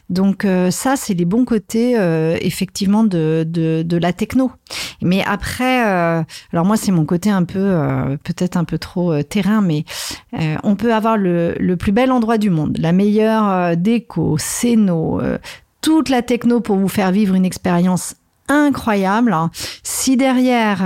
Donc 0.10 0.46
euh, 0.46 0.72
ça, 0.72 0.96
c'est 0.96 1.14
les 1.14 1.26
bons 1.26 1.46
côtés 1.46 1.98
euh, 1.98 2.38
effectivement 2.42 3.04
de, 3.04 3.46
de, 3.46 3.98
la 3.98 4.14
techno. 4.14 4.52
Mais 5.02 5.24
après, 5.26 5.86
euh, 5.86 6.24
alors 6.52 6.66
moi, 6.66 6.78
c'est 6.78 6.92
mon 6.92 7.06
côté 7.06 7.30
un 7.30 7.44
peu, 7.44 7.78
peut-être 8.24 8.58
un 8.58 8.64
peu 8.64 8.78
trop 8.78 9.22
terrain, 9.24 9.62
mais 9.62 9.86
on 10.64 10.76
peut 10.76 10.94
avoir 10.94 11.18
le, 11.18 11.56
le, 11.60 11.78
plus 11.78 11.92
bel 11.92 12.12
endroit 12.12 12.38
du 12.38 12.50
monde, 12.50 12.78
la 12.80 12.92
meilleure 12.92 13.76
déco, 13.78 14.38
scéno, 14.38 15.22
toute 15.82 16.10
la 16.10 16.22
techno 16.22 16.60
pour 16.60 16.78
vous 16.78 16.88
faire 16.88 17.12
vivre 17.12 17.36
une 17.36 17.46
expérience 17.46 18.16
incroyable. 18.50 19.36
Si 19.84 20.18
derrière, 20.18 20.82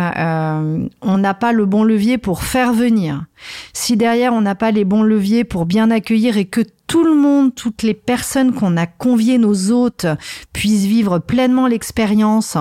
on 1.02 1.18
n'a 1.18 1.34
pas 1.34 1.54
le 1.54 1.66
bon 1.66 1.84
levier 1.84 2.18
pour 2.18 2.44
faire 2.44 2.74
venir, 2.74 3.26
si 3.74 3.98
derrière, 3.98 4.34
on 4.34 4.42
n'a 4.42 4.56
pas 4.56 4.72
les 4.72 4.86
bons 4.86 5.04
leviers 5.04 5.44
pour 5.44 5.66
bien 5.66 5.92
accueillir 5.92 6.38
et 6.38 6.46
que 6.46 6.62
tout 6.88 7.04
le 7.04 7.14
monde, 7.16 7.54
toutes 7.54 7.84
les 7.84 7.94
personnes 7.94 8.54
qu'on 8.54 8.78
a 8.78 8.86
conviées, 8.86 9.38
nos 9.38 9.72
hôtes, 9.72 10.06
puissent 10.54 10.86
vivre 10.86 11.20
pleinement 11.20 11.68
l'expérience 11.68 12.58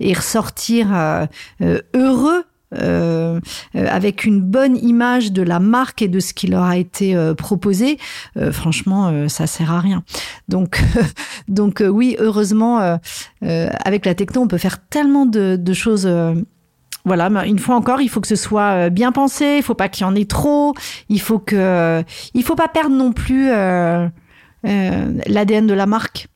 et 0.00 0.12
ressortir 0.12 0.94
euh, 0.94 1.26
euh, 1.62 1.80
heureux 1.94 2.44
euh, 2.74 3.40
euh, 3.76 3.86
avec 3.88 4.24
une 4.24 4.42
bonne 4.42 4.76
image 4.76 5.32
de 5.32 5.40
la 5.40 5.58
marque 5.58 6.02
et 6.02 6.08
de 6.08 6.20
ce 6.20 6.34
qui 6.34 6.48
leur 6.48 6.64
a 6.64 6.76
été 6.76 7.16
euh, 7.16 7.32
proposé, 7.34 7.98
franchement, 8.52 9.28
ça 9.28 9.46
sert 9.46 9.72
à 9.72 9.80
rien. 9.80 10.02
Donc, 10.48 10.82
donc 11.48 11.82
oui, 11.86 12.16
heureusement, 12.18 12.98
avec 13.40 14.06
la 14.06 14.14
techno, 14.14 14.42
on 14.42 14.48
peut 14.48 14.58
faire 14.58 14.86
tellement 14.88 15.26
de, 15.26 15.56
de 15.56 15.72
choses. 15.72 16.08
Voilà, 17.08 17.28
une 17.44 17.58
fois 17.58 17.74
encore, 17.74 18.00
il 18.00 18.08
faut 18.08 18.20
que 18.20 18.28
ce 18.28 18.36
soit 18.36 18.88
bien 18.90 19.10
pensé. 19.10 19.56
Il 19.58 19.62
faut 19.64 19.74
pas 19.74 19.88
qu'il 19.88 20.02
y 20.02 20.08
en 20.08 20.14
ait 20.14 20.24
trop. 20.24 20.74
Il 21.08 21.20
faut 21.20 21.40
que, 21.40 22.04
il 22.34 22.44
faut 22.44 22.54
pas 22.54 22.68
perdre 22.68 22.94
non 22.94 23.12
plus 23.12 23.48
l'ADN 24.62 25.66
de 25.66 25.74
la 25.74 25.86
marque. 25.86 26.28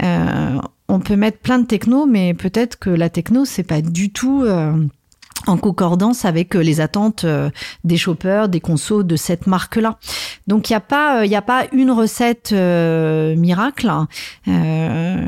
on 0.00 1.00
peut 1.00 1.16
mettre 1.16 1.38
plein 1.38 1.58
de 1.58 1.66
techno, 1.66 2.06
mais 2.06 2.34
peut-être 2.34 2.78
que 2.78 2.90
la 2.90 3.10
techno, 3.10 3.44
c'est 3.44 3.64
pas 3.64 3.82
du 3.82 4.12
tout 4.12 4.44
en 5.46 5.56
concordance 5.56 6.24
avec 6.24 6.54
euh, 6.54 6.60
les 6.60 6.80
attentes 6.80 7.24
euh, 7.24 7.50
des 7.84 7.96
shoppers, 7.96 8.48
des 8.48 8.60
consos 8.60 9.02
de 9.02 9.16
cette 9.16 9.46
marque-là. 9.46 9.98
Donc 10.46 10.70
il 10.70 10.72
n'y 10.72 10.76
a 10.76 10.80
pas, 10.80 11.24
il 11.24 11.34
euh, 11.34 11.38
a 11.38 11.42
pas 11.42 11.64
une 11.72 11.90
recette 11.90 12.52
miracle. 12.52 13.90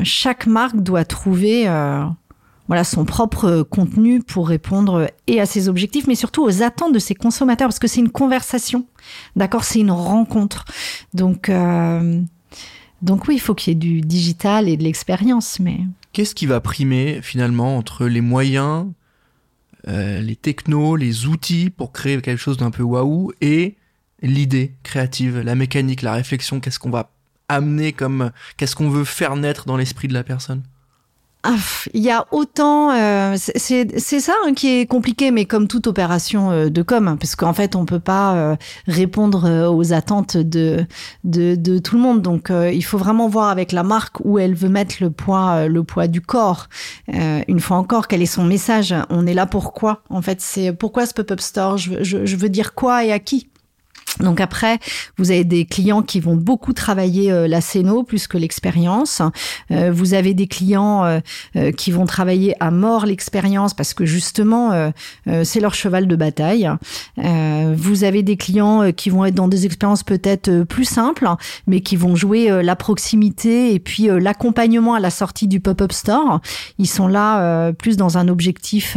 chaque 0.04 0.46
marque 0.46 0.76
doit 0.76 1.04
trouver 1.04 1.66
voilà 2.72 2.84
son 2.84 3.04
propre 3.04 3.66
contenu 3.68 4.22
pour 4.22 4.48
répondre 4.48 5.10
et 5.26 5.42
à 5.42 5.44
ses 5.44 5.68
objectifs, 5.68 6.06
mais 6.06 6.14
surtout 6.14 6.42
aux 6.42 6.62
attentes 6.62 6.94
de 6.94 6.98
ses 6.98 7.14
consommateurs, 7.14 7.68
parce 7.68 7.78
que 7.78 7.86
c'est 7.86 8.00
une 8.00 8.08
conversation, 8.08 8.86
d'accord, 9.36 9.62
c'est 9.62 9.80
une 9.80 9.90
rencontre. 9.90 10.64
Donc 11.12 11.50
donc 13.02 13.28
oui, 13.28 13.34
il 13.34 13.40
faut 13.40 13.54
qu'il 13.54 13.72
y 13.72 13.76
ait 13.76 13.78
du 13.78 14.00
digital 14.00 14.70
et 14.70 14.78
de 14.78 14.84
l'expérience, 14.84 15.60
mais 15.60 15.80
qu'est-ce 16.14 16.34
qui 16.34 16.46
va 16.46 16.62
primer 16.62 17.20
finalement 17.20 17.76
entre 17.76 18.06
les 18.06 18.22
moyens 18.22 18.86
euh, 19.88 20.22
les 20.22 20.36
technos, 20.36 20.96
les 20.96 21.26
outils 21.26 21.68
pour 21.68 21.92
créer 21.92 22.22
quelque 22.22 22.38
chose 22.38 22.56
d'un 22.56 22.70
peu 22.70 22.82
waouh 22.82 23.32
et 23.42 23.76
l'idée 24.22 24.76
créative, 24.82 25.40
la 25.40 25.56
mécanique, 25.56 26.00
la 26.00 26.14
réflexion, 26.14 26.58
qu'est-ce 26.58 26.78
qu'on 26.78 26.88
va 26.88 27.10
amener 27.48 27.92
comme, 27.92 28.30
qu'est-ce 28.56 28.76
qu'on 28.76 28.88
veut 28.88 29.04
faire 29.04 29.36
naître 29.36 29.66
dans 29.66 29.76
l'esprit 29.76 30.08
de 30.08 30.14
la 30.14 30.24
personne? 30.24 30.62
Il 31.92 32.02
y 32.02 32.10
a 32.10 32.26
autant, 32.30 32.92
euh, 32.92 33.34
c'est 33.36 34.20
ça 34.20 34.32
hein, 34.44 34.54
qui 34.54 34.80
est 34.80 34.86
compliqué, 34.86 35.30
mais 35.30 35.44
comme 35.44 35.66
toute 35.66 35.86
opération 35.86 36.50
euh, 36.50 36.68
de 36.68 36.82
com, 36.82 37.08
hein, 37.08 37.16
parce 37.16 37.34
qu'en 37.34 37.52
fait 37.52 37.74
on 37.74 37.84
peut 37.84 38.00
pas 38.00 38.34
euh, 38.34 38.56
répondre 38.86 39.68
aux 39.68 39.92
attentes 39.92 40.36
de, 40.36 40.86
de, 41.24 41.56
de 41.56 41.78
tout 41.78 41.96
le 41.96 42.02
monde. 42.02 42.22
Donc 42.22 42.50
il 42.50 42.82
faut 42.82 42.98
vraiment 42.98 43.28
voir 43.28 43.48
avec 43.48 43.72
la 43.72 43.82
marque 43.82 44.20
où 44.24 44.38
elle 44.38 44.54
veut 44.54 44.68
mettre 44.68 44.96
le 45.00 45.10
poids 45.10 45.66
le 45.66 45.82
poids 45.82 46.06
du 46.06 46.20
corps. 46.20 46.68
une 47.08 47.60
fois 47.60 47.76
encore, 47.76 48.08
quel 48.08 48.22
est 48.22 48.26
son 48.26 48.44
message? 48.44 48.94
On 49.10 49.26
est 49.26 49.34
là 49.34 49.46
pourquoi? 49.46 50.02
En 50.10 50.22
fait, 50.22 50.40
c'est 50.40 50.72
pourquoi 50.72 51.06
ce 51.06 51.14
pop-up 51.14 51.40
store? 51.40 51.76
Je, 51.76 52.02
je, 52.02 52.24
je 52.24 52.36
veux 52.36 52.48
dire 52.48 52.74
quoi 52.74 53.04
et 53.04 53.12
à 53.12 53.18
qui? 53.18 53.48
Donc 54.20 54.40
après, 54.40 54.78
vous 55.16 55.30
avez 55.30 55.44
des 55.44 55.64
clients 55.64 56.02
qui 56.02 56.20
vont 56.20 56.36
beaucoup 56.36 56.72
travailler 56.72 57.32
euh, 57.32 57.48
la 57.48 57.60
scéno 57.60 58.02
plus 58.02 58.26
que 58.26 58.36
l'expérience. 58.36 59.22
Euh, 59.70 59.90
vous 59.92 60.14
avez 60.14 60.34
des 60.34 60.46
clients 60.46 61.04
euh, 61.56 61.72
qui 61.72 61.90
vont 61.90 62.04
travailler 62.04 62.54
à 62.60 62.70
mort 62.70 63.06
l'expérience 63.06 63.74
parce 63.74 63.94
que 63.94 64.04
justement, 64.04 64.92
c'est 65.44 65.60
leur 65.60 65.74
cheval 65.74 66.06
de 66.06 66.16
bataille. 66.16 66.68
vous 67.16 68.04
avez 68.04 68.22
des 68.22 68.36
clients 68.36 68.92
qui 68.92 69.10
vont 69.10 69.24
être 69.24 69.34
dans 69.34 69.48
des 69.48 69.66
expériences 69.66 70.02
peut-être 70.02 70.64
plus 70.64 70.84
simples, 70.84 71.28
mais 71.66 71.80
qui 71.80 71.96
vont 71.96 72.14
jouer 72.14 72.62
la 72.62 72.76
proximité 72.76 73.74
et 73.74 73.78
puis 73.78 74.08
l'accompagnement 74.20 74.94
à 74.94 75.00
la 75.00 75.10
sortie 75.10 75.48
du 75.48 75.60
pop-up 75.60 75.92
store. 75.92 76.40
Ils 76.78 76.88
sont 76.88 77.08
là 77.08 77.72
plus 77.72 77.96
dans 77.96 78.18
un 78.18 78.28
objectif 78.28 78.96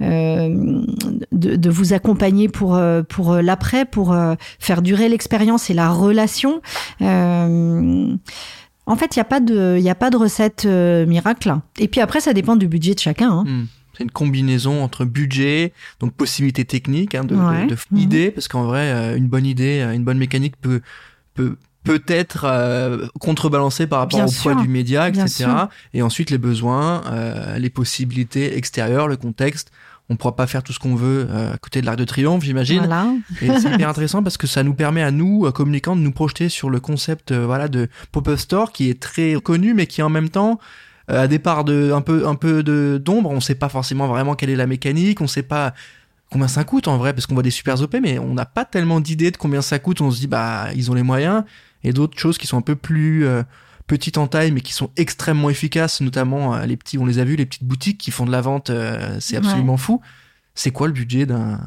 de, 0.00 0.96
de, 1.32 1.70
vous 1.70 1.92
accompagner 1.92 2.48
pour 2.48 2.80
pour 3.08 3.34
l'après, 3.34 3.84
pour 3.84 4.14
faire 4.58 4.82
durer 4.82 5.08
l'expérience 5.08 5.70
et 5.70 5.74
la 5.74 5.90
relation. 5.90 6.62
Euh, 7.00 8.14
en 8.86 8.96
fait, 8.96 9.16
il 9.16 9.18
n'y 9.18 9.22
a 9.22 9.24
pas 9.24 9.40
de, 9.40 9.80
a 9.86 9.94
pas 9.94 10.10
de 10.10 10.16
recette 10.16 10.64
euh, 10.66 11.06
miracle. 11.06 11.54
Et 11.78 11.88
puis 11.88 12.00
après, 12.00 12.20
ça 12.20 12.32
dépend 12.32 12.56
du 12.56 12.68
budget 12.68 12.94
de 12.94 13.00
chacun. 13.00 13.30
Hein. 13.30 13.44
Hmm. 13.46 13.66
C'est 13.96 14.04
une 14.04 14.10
combinaison 14.10 14.82
entre 14.82 15.04
budget, 15.04 15.74
donc 16.00 16.14
possibilité 16.14 16.64
technique, 16.64 17.14
hein, 17.14 17.24
de, 17.24 17.34
de, 17.34 17.76
mhm. 17.90 18.32
parce 18.32 18.48
qu'en 18.48 18.64
vrai, 18.64 18.90
euh, 18.90 19.16
une 19.16 19.26
bonne 19.26 19.44
idée, 19.44 19.82
une 19.94 20.02
bonne 20.02 20.16
mécanique 20.16 20.56
peut 20.60 20.80
peut 21.34 21.56
peut-être 21.84 22.44
euh, 22.44 23.06
contrebalancé 23.20 23.86
par 23.86 24.00
rapport 24.00 24.20
Bien 24.20 24.26
au 24.26 24.30
sûr. 24.30 24.52
poids 24.52 24.62
du 24.62 24.68
média, 24.68 25.08
etc. 25.08 25.46
Et 25.94 26.02
ensuite 26.02 26.30
les 26.30 26.38
besoins, 26.38 27.02
euh, 27.06 27.58
les 27.58 27.70
possibilités 27.70 28.56
extérieures, 28.56 29.08
le 29.08 29.16
contexte. 29.16 29.72
On 30.08 30.14
ne 30.14 30.18
pourra 30.18 30.36
pas 30.36 30.46
faire 30.46 30.62
tout 30.62 30.72
ce 30.72 30.78
qu'on 30.78 30.94
veut 30.94 31.26
euh, 31.30 31.54
à 31.54 31.58
côté 31.58 31.80
de 31.80 31.86
l'Arc 31.86 31.96
de 31.96 32.04
Triomphe, 32.04 32.42
j'imagine. 32.42 32.78
Voilà. 32.78 33.06
Et 33.40 33.48
c'est 33.58 33.72
hyper 33.72 33.88
intéressant 33.88 34.22
parce 34.22 34.36
que 34.36 34.46
ça 34.46 34.62
nous 34.62 34.74
permet 34.74 35.02
à 35.02 35.10
nous, 35.10 35.46
euh, 35.46 35.52
communicants, 35.52 35.96
de 35.96 36.00
nous 36.00 36.12
projeter 36.12 36.48
sur 36.48 36.70
le 36.70 36.80
concept 36.80 37.32
euh, 37.32 37.46
voilà 37.46 37.68
de 37.68 37.88
pop-up 38.10 38.38
store 38.38 38.72
qui 38.72 38.90
est 38.90 39.00
très 39.00 39.34
connu, 39.34 39.74
mais 39.74 39.86
qui 39.86 40.02
en 40.02 40.10
même 40.10 40.28
temps 40.28 40.58
a 41.08 41.26
des 41.26 41.38
parts 41.38 41.64
de 41.64 41.92
un 41.92 42.00
peu 42.00 42.26
un 42.26 42.34
peu 42.34 42.62
de 42.62 43.00
d'ombre. 43.02 43.30
On 43.30 43.40
sait 43.40 43.54
pas 43.54 43.68
forcément 43.68 44.06
vraiment 44.06 44.34
quelle 44.34 44.50
est 44.50 44.56
la 44.56 44.66
mécanique. 44.66 45.20
On 45.20 45.26
sait 45.26 45.42
pas 45.42 45.74
combien 46.30 46.48
ça 46.48 46.64
coûte 46.64 46.88
en 46.88 46.96
vrai 46.96 47.12
parce 47.12 47.26
qu'on 47.26 47.34
voit 47.34 47.42
des 47.42 47.50
super 47.50 47.80
OP, 47.80 47.96
mais 48.00 48.18
on 48.18 48.34
n'a 48.34 48.46
pas 48.46 48.64
tellement 48.64 49.00
d'idée 49.00 49.30
de 49.30 49.36
combien 49.36 49.62
ça 49.62 49.78
coûte. 49.78 50.00
On 50.00 50.10
se 50.10 50.20
dit 50.20 50.26
bah 50.26 50.68
ils 50.74 50.90
ont 50.90 50.94
les 50.94 51.02
moyens 51.02 51.44
et 51.84 51.92
d'autres 51.92 52.18
choses 52.18 52.38
qui 52.38 52.46
sont 52.46 52.58
un 52.58 52.62
peu 52.62 52.76
plus 52.76 53.26
euh, 53.26 53.42
petites 53.86 54.18
en 54.18 54.26
taille 54.26 54.52
mais 54.52 54.60
qui 54.60 54.72
sont 54.72 54.90
extrêmement 54.96 55.50
efficaces, 55.50 56.00
notamment 56.00 56.54
euh, 56.54 56.64
les 56.66 56.76
petits, 56.76 56.98
on 56.98 57.06
les 57.06 57.18
a 57.18 57.24
vus, 57.24 57.36
les 57.36 57.46
petites 57.46 57.64
boutiques 57.64 57.98
qui 57.98 58.10
font 58.10 58.24
de 58.26 58.32
la 58.32 58.40
vente, 58.40 58.70
euh, 58.70 59.16
c'est 59.20 59.36
absolument 59.36 59.76
fou. 59.76 60.00
C'est 60.54 60.70
quoi 60.70 60.86
le 60.86 60.92
budget 60.92 61.24
d'un 61.24 61.58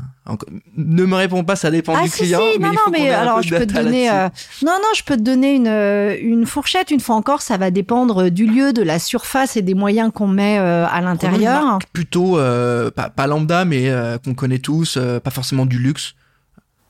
Ne 0.78 1.06
me 1.06 1.16
réponds 1.16 1.44
pas, 1.44 1.56
ça 1.56 1.72
dépend 1.72 1.96
Ah 1.98 2.04
du 2.04 2.10
si 2.10 2.20
client. 2.22 2.40
si, 2.54 2.60
mais 2.60 2.68
non 2.68 2.72
il 2.72 2.76
non 2.76 2.82
faut 2.86 2.92
mais 2.92 3.10
alors 3.10 3.42
je 3.42 3.56
peux 3.56 3.66
te 3.66 3.74
donner 3.74 4.06
là-dessus. 4.06 4.36
euh, 4.64 4.66
non 4.68 4.74
non 4.80 4.88
je 4.96 5.04
peux 5.04 5.18
te 5.18 5.22
donner 5.24 5.56
une 5.56 5.68
euh, 5.68 6.16
une 6.22 6.46
fourchette 6.46 6.92
une 6.92 7.00
fois 7.00 7.16
encore 7.16 7.42
ça 7.42 7.58
va 7.58 7.72
dépendre 7.72 8.30
du 8.30 8.46
lieu 8.46 8.74
de 8.74 8.84
la 8.84 9.00
surface 9.00 9.58
et 9.58 9.64
des 9.64 9.74
moyens 9.74 10.12
qu'on 10.14 10.28
met 10.28 10.60
euh, 10.60 10.86
à 10.88 11.02
l'intérieur. 11.02 11.80
plutôt 11.94 12.38
euh, 12.38 12.92
pas, 12.92 13.10
pas 13.10 13.26
lambda 13.26 13.66
mais 13.66 13.90
euh, 13.90 14.20
qu'on 14.20 14.36
connaît 14.36 14.60
tous, 14.60 14.98
euh, 14.98 15.20
pas 15.20 15.32
forcément 15.32 15.66
du 15.66 15.80
luxe. 15.80 16.14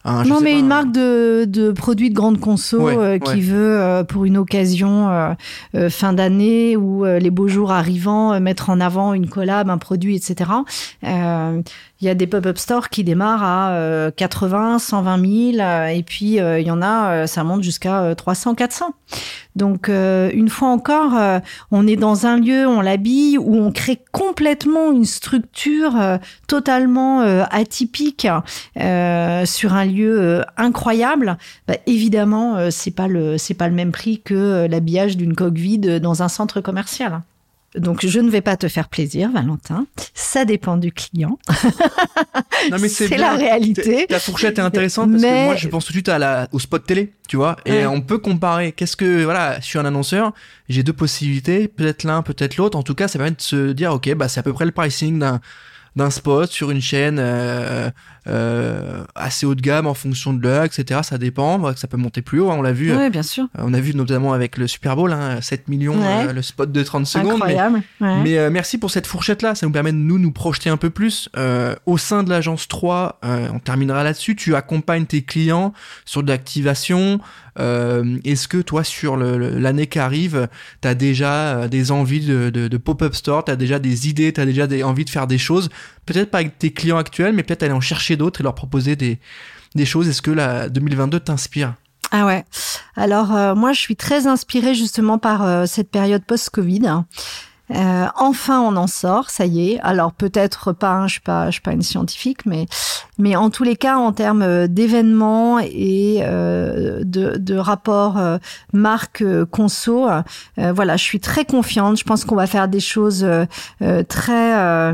Hein, 0.08 0.24
Non, 0.26 0.40
mais 0.40 0.52
pas, 0.54 0.60
une 0.60 0.66
un- 0.66 0.68
marque 0.68 0.92
de, 0.92 1.46
de 1.46 1.72
produits 1.72 2.10
de 2.12 2.16
grande 2.16 2.40
conso 2.40 2.80
Ouais, 2.80 2.96
euh, 2.96 3.12
ouais. 3.14 3.20
qui 3.20 3.42
veut, 3.42 3.80
euh, 3.82 4.04
pour 4.04 4.26
une 4.26 4.38
occasion 4.38 5.10
euh, 5.10 5.90
fin 5.90 6.14
d'année 6.14 6.78
ou 6.78 7.06
euh, 7.06 7.18
les 7.20 7.32
beaux 7.32 7.48
jours 7.48 7.72
arrivant, 7.72 8.32
euh, 8.34 8.40
mettre 8.40 8.70
en 8.70 8.80
avant 8.80 9.14
une 9.14 9.28
collab, 9.28 9.70
un 9.70 9.78
produit, 9.80 10.16
etc. 10.16 10.52
Euh, 12.06 12.08
Il 12.08 12.10
y 12.10 12.12
a 12.12 12.16
des 12.16 12.28
pop-up 12.28 12.58
stores 12.58 12.90
qui 12.90 13.04
démarrent 13.04 13.44
à 13.44 13.72
euh, 13.72 14.12
80, 14.12 14.78
120 14.80 15.54
000, 15.54 15.60
euh, 15.60 15.88
et 15.88 16.04
puis 16.04 16.40
euh, 16.40 16.60
il 16.60 16.68
y 16.68 16.72
en 16.72 16.82
a, 16.84 17.24
euh, 17.24 17.28
ça 17.28 17.44
monte 17.44 17.64
jusqu'à 17.64 18.02
euh, 18.04 18.16
300, 18.16 18.56
400. 18.56 18.94
Donc, 19.56 19.90
euh, 19.90 20.30
une 20.34 20.50
fois 20.50 20.68
encore, 20.70 21.16
euh, 21.16 21.40
on 21.72 21.88
est 21.88 21.96
dans 21.96 22.26
un 22.28 22.38
lieu, 22.38 22.68
on 22.68 22.82
l'habille, 22.82 23.38
où 23.38 23.56
on 23.56 23.72
crée 23.72 24.00
complètement 24.12 24.92
une 24.92 25.06
structure 25.06 25.96
euh, 26.00 26.18
totalement 26.48 27.22
euh, 27.22 27.44
atypique 27.50 28.28
euh, 28.80 29.46
sur 29.46 29.74
un 29.74 29.86
lieu 29.86 30.20
euh, 30.22 30.42
incroyable. 30.58 31.38
Bah, 31.68 31.76
évidemment, 31.88 32.58
euh, 32.58 32.70
c'est 32.70 32.92
pas 32.92 33.08
le 33.08 33.38
c'est 33.38 33.54
pas 33.56 33.68
le 33.68 33.74
même 33.76 33.92
prix 33.92 34.22
que 34.22 34.36
euh, 34.36 34.68
l'habillage 34.68 35.18
d'une 35.18 35.34
coque 35.36 35.58
vide 35.58 36.00
dans 36.00 36.22
un 36.22 36.28
centre 36.28 36.62
commercial. 36.62 37.22
Donc, 37.78 38.06
je 38.06 38.20
ne 38.20 38.30
vais 38.30 38.42
pas 38.42 38.56
te 38.58 38.68
faire 38.68 38.88
plaisir, 38.90 39.30
Valentin. 39.34 39.86
Ça 40.14 40.46
dépend 40.46 40.78
du 40.78 40.92
client. 40.92 41.38
Non, 42.72 42.78
mais 42.82 42.90
c'est 42.90 43.16
la 43.18 43.36
réalité. 43.36 44.08
La 44.10 44.20
fourchette 44.20 44.58
est 44.58 44.62
intéressante 44.62 45.12
parce 45.12 45.22
que 45.22 45.28
Mais- 45.28 45.46
moi 45.46 45.56
je 45.56 45.68
pense 45.68 45.86
tout 45.86 45.92
de 45.92 45.98
suite 45.98 46.10
à 46.10 46.18
la, 46.18 46.48
au 46.52 46.58
spot 46.60 46.84
télé, 46.86 47.12
tu 47.28 47.36
vois, 47.38 47.58
et 47.66 47.72
Ouais. 47.72 47.86
on 47.86 48.02
peut 48.02 48.18
comparer. 48.18 48.72
Qu'est-ce 48.72 48.96
que 48.96 49.24
voilà, 49.24 49.60
je 49.60 49.66
suis 49.66 49.78
un 49.78 49.86
annonceur, 49.86 50.34
j'ai 50.70 50.82
deux 50.82 50.94
possibilités, 50.94 51.68
peut-être 51.68 52.04
l'un, 52.06 52.22
peut-être 52.24 52.58
l'autre. 52.58 52.78
En 52.78 52.82
tout 52.84 52.96
cas, 52.96 53.08
ça 53.08 53.20
permet 53.20 53.36
de 53.36 53.42
se 53.42 53.72
dire, 53.74 53.94
ok, 53.94 54.14
bah 54.16 54.28
c'est 54.30 54.40
à 54.40 54.44
peu 54.44 54.54
près 54.54 54.66
le 54.66 54.72
pricing 54.72 55.20
d'un 55.20 55.42
d'un 55.96 56.10
spot 56.10 56.50
sur 56.52 56.72
une 56.72 56.82
chaîne 56.82 57.18
euh, 57.20 57.90
euh, 58.28 59.04
assez 59.16 59.46
haut 59.46 59.56
de 59.56 59.62
gamme 59.62 59.88
en 59.88 59.94
fonction 59.94 60.34
de 60.34 60.42
l'heure, 60.42 60.64
etc. 60.64 61.02
Ça 61.04 61.18
dépend, 61.18 61.76
ça 61.76 61.88
peut 61.88 61.98
monter 61.98 62.22
plus 62.22 62.40
haut. 62.40 62.50
hein, 62.52 62.56
on 62.58 62.62
l'a 62.62 62.72
vu, 62.74 62.96
Oui, 62.96 63.10
bien 63.10 63.24
sûr. 63.24 63.44
euh, 63.58 63.64
on 63.64 63.74
a 63.74 63.80
vu 63.80 63.94
notamment 63.96 64.34
avec 64.34 64.58
le 64.58 64.68
Super 64.68 64.96
Bowl, 64.96 65.12
hein, 65.14 65.40
7 65.42 65.68
millions, 65.68 65.96
Ouais. 65.98 66.28
euh, 66.30 66.34
le 66.34 66.42
spot 66.42 66.72
de 66.72 66.84
30 66.84 67.06
secondes. 67.08 67.28
mais- 67.46 67.54
Incroyable. 67.56 67.82
Ouais. 68.02 68.22
mais 68.24 68.38
euh, 68.38 68.50
merci 68.50 68.78
pour 68.78 68.92
cette 68.92 69.08
fourchette-là, 69.08 69.56
ça 69.56 69.66
nous 69.66 69.72
permet 69.72 69.92
de 69.92 69.98
nous 69.98 70.20
nous 70.20 70.32
projeter 70.32 70.70
un 70.70 70.78
peu 70.78 70.90
plus. 70.90 71.30
Euh, 71.38 71.76
au 71.86 71.98
sein 71.98 72.24
de 72.24 72.30
l'agence 72.30 72.68
3, 72.68 73.20
euh, 73.26 73.48
on 73.54 73.60
terminera 73.60 74.04
là-dessus, 74.04 74.36
tu 74.36 74.56
accompagnes 74.56 75.06
tes 75.06 75.22
clients 75.22 75.74
sur 76.06 76.24
de 76.24 76.28
l'activation. 76.30 77.20
Euh, 77.60 78.18
Est-ce 78.26 78.48
que 78.50 78.58
toi, 78.58 78.84
sur 78.84 79.16
l'année 79.16 79.88
qui 79.88 80.00
arrive, 80.00 80.50
tu 80.82 80.88
as 80.88 80.96
déjà 80.96 81.34
euh, 81.60 81.68
des 81.70 81.92
envies 81.92 82.26
de, 82.26 82.50
de, 82.50 82.68
de 82.68 82.78
pop-up 82.78 83.16
store, 83.16 83.46
tu 83.46 83.52
as 83.52 83.56
déjà 83.56 83.80
des 83.80 84.10
idées, 84.10 84.34
tu 84.34 84.42
as 84.42 84.46
déjà 84.46 84.68
des 84.68 84.84
envies 84.84 85.06
de 85.06 85.10
faire 85.10 85.26
des 85.28 85.38
choses 85.38 85.70
Peut-être 86.06 86.32
pas 86.32 86.40
avec 86.40 86.58
tes 86.60 86.72
clients 86.72 86.98
actuels, 86.98 87.34
mais 87.34 87.44
peut-être 87.44 87.64
aller 87.64 87.74
en 87.74 87.82
chercher 87.82 88.18
d'autres 88.18 88.42
et 88.42 88.44
leur 88.44 88.56
proposer 88.56 88.96
des, 88.96 89.20
des 89.76 89.86
choses. 89.86 90.08
Est-ce 90.08 90.22
que 90.22 90.32
la 90.32 90.70
2022 90.70 91.20
t'inspire? 91.20 91.76
Ah 92.12 92.26
ouais. 92.26 92.46
Alors 92.96 93.36
euh, 93.36 93.56
moi, 93.56 93.74
je 93.74 93.80
suis 93.80 93.96
très 93.96 94.28
inspirée 94.28 94.76
justement 94.76 95.18
par 95.18 95.44
euh, 95.44 95.66
cette 95.66 95.90
période 95.90 96.24
post-Covid. 96.24 97.04
Euh, 97.72 98.06
enfin, 98.16 98.62
on 98.62 98.76
en 98.76 98.88
sort, 98.88 99.30
ça 99.30 99.46
y 99.46 99.72
est. 99.72 99.80
Alors 99.80 100.14
peut-être 100.14 100.72
pas, 100.72 100.92
hein, 100.92 101.08
je 101.08 101.20
pas, 101.20 101.48
je 101.48 101.54
suis 101.54 101.62
pas 101.62 101.74
une 101.74 101.82
scientifique, 101.82 102.46
mais 102.46 102.68
mais 103.18 103.36
en 103.36 103.50
tous 103.50 103.64
les 103.64 103.76
cas, 103.76 103.98
en 103.98 104.12
termes 104.12 104.42
euh, 104.42 104.68
d'événements 104.68 105.60
et 105.60 106.20
euh, 106.22 107.02
de, 107.04 107.38
de 107.38 107.56
rapports 107.56 108.18
euh, 108.18 108.38
marque 108.74 109.22
euh, 109.22 109.46
euh, 110.60 110.74
voilà, 110.74 110.98
je 110.98 111.04
suis 111.04 111.20
très 111.20 111.46
confiante. 111.46 111.98
Je 111.98 112.04
pense 112.04 112.26
qu'on 112.26 112.36
va 112.36 112.48
faire 112.48 112.68
des 112.68 112.80
choses 112.80 113.24
euh, 113.24 113.46
très 114.04 114.94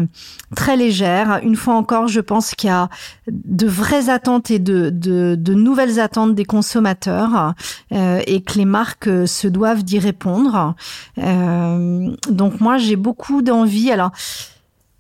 très 0.56 0.78
légères. 0.78 1.40
Une 1.44 1.56
fois 1.56 1.76
encore, 1.76 2.08
je 2.08 2.20
pense 2.20 2.56
qu'il 2.56 2.70
y 2.70 2.74
a 2.74 2.90
de 3.28 3.68
vraies 3.68 4.10
attentes 4.10 4.52
et 4.52 4.60
de, 4.60 4.90
de, 4.90 5.36
de 5.36 5.54
nouvelles 5.54 6.00
attentes 6.00 6.36
des 6.36 6.46
consommateurs 6.46 7.54
et 7.92 8.42
que 8.42 8.58
les 8.58 8.66
marques 8.66 9.10
se 9.28 9.48
doivent 9.48 9.84
d'y 9.84 10.00
répondre. 10.00 10.76
Donc 11.18 12.60
moi, 12.60 12.78
j'ai 12.78 12.96
beaucoup 12.96 13.42
d'envie. 13.42 13.92
Alors, 13.92 14.12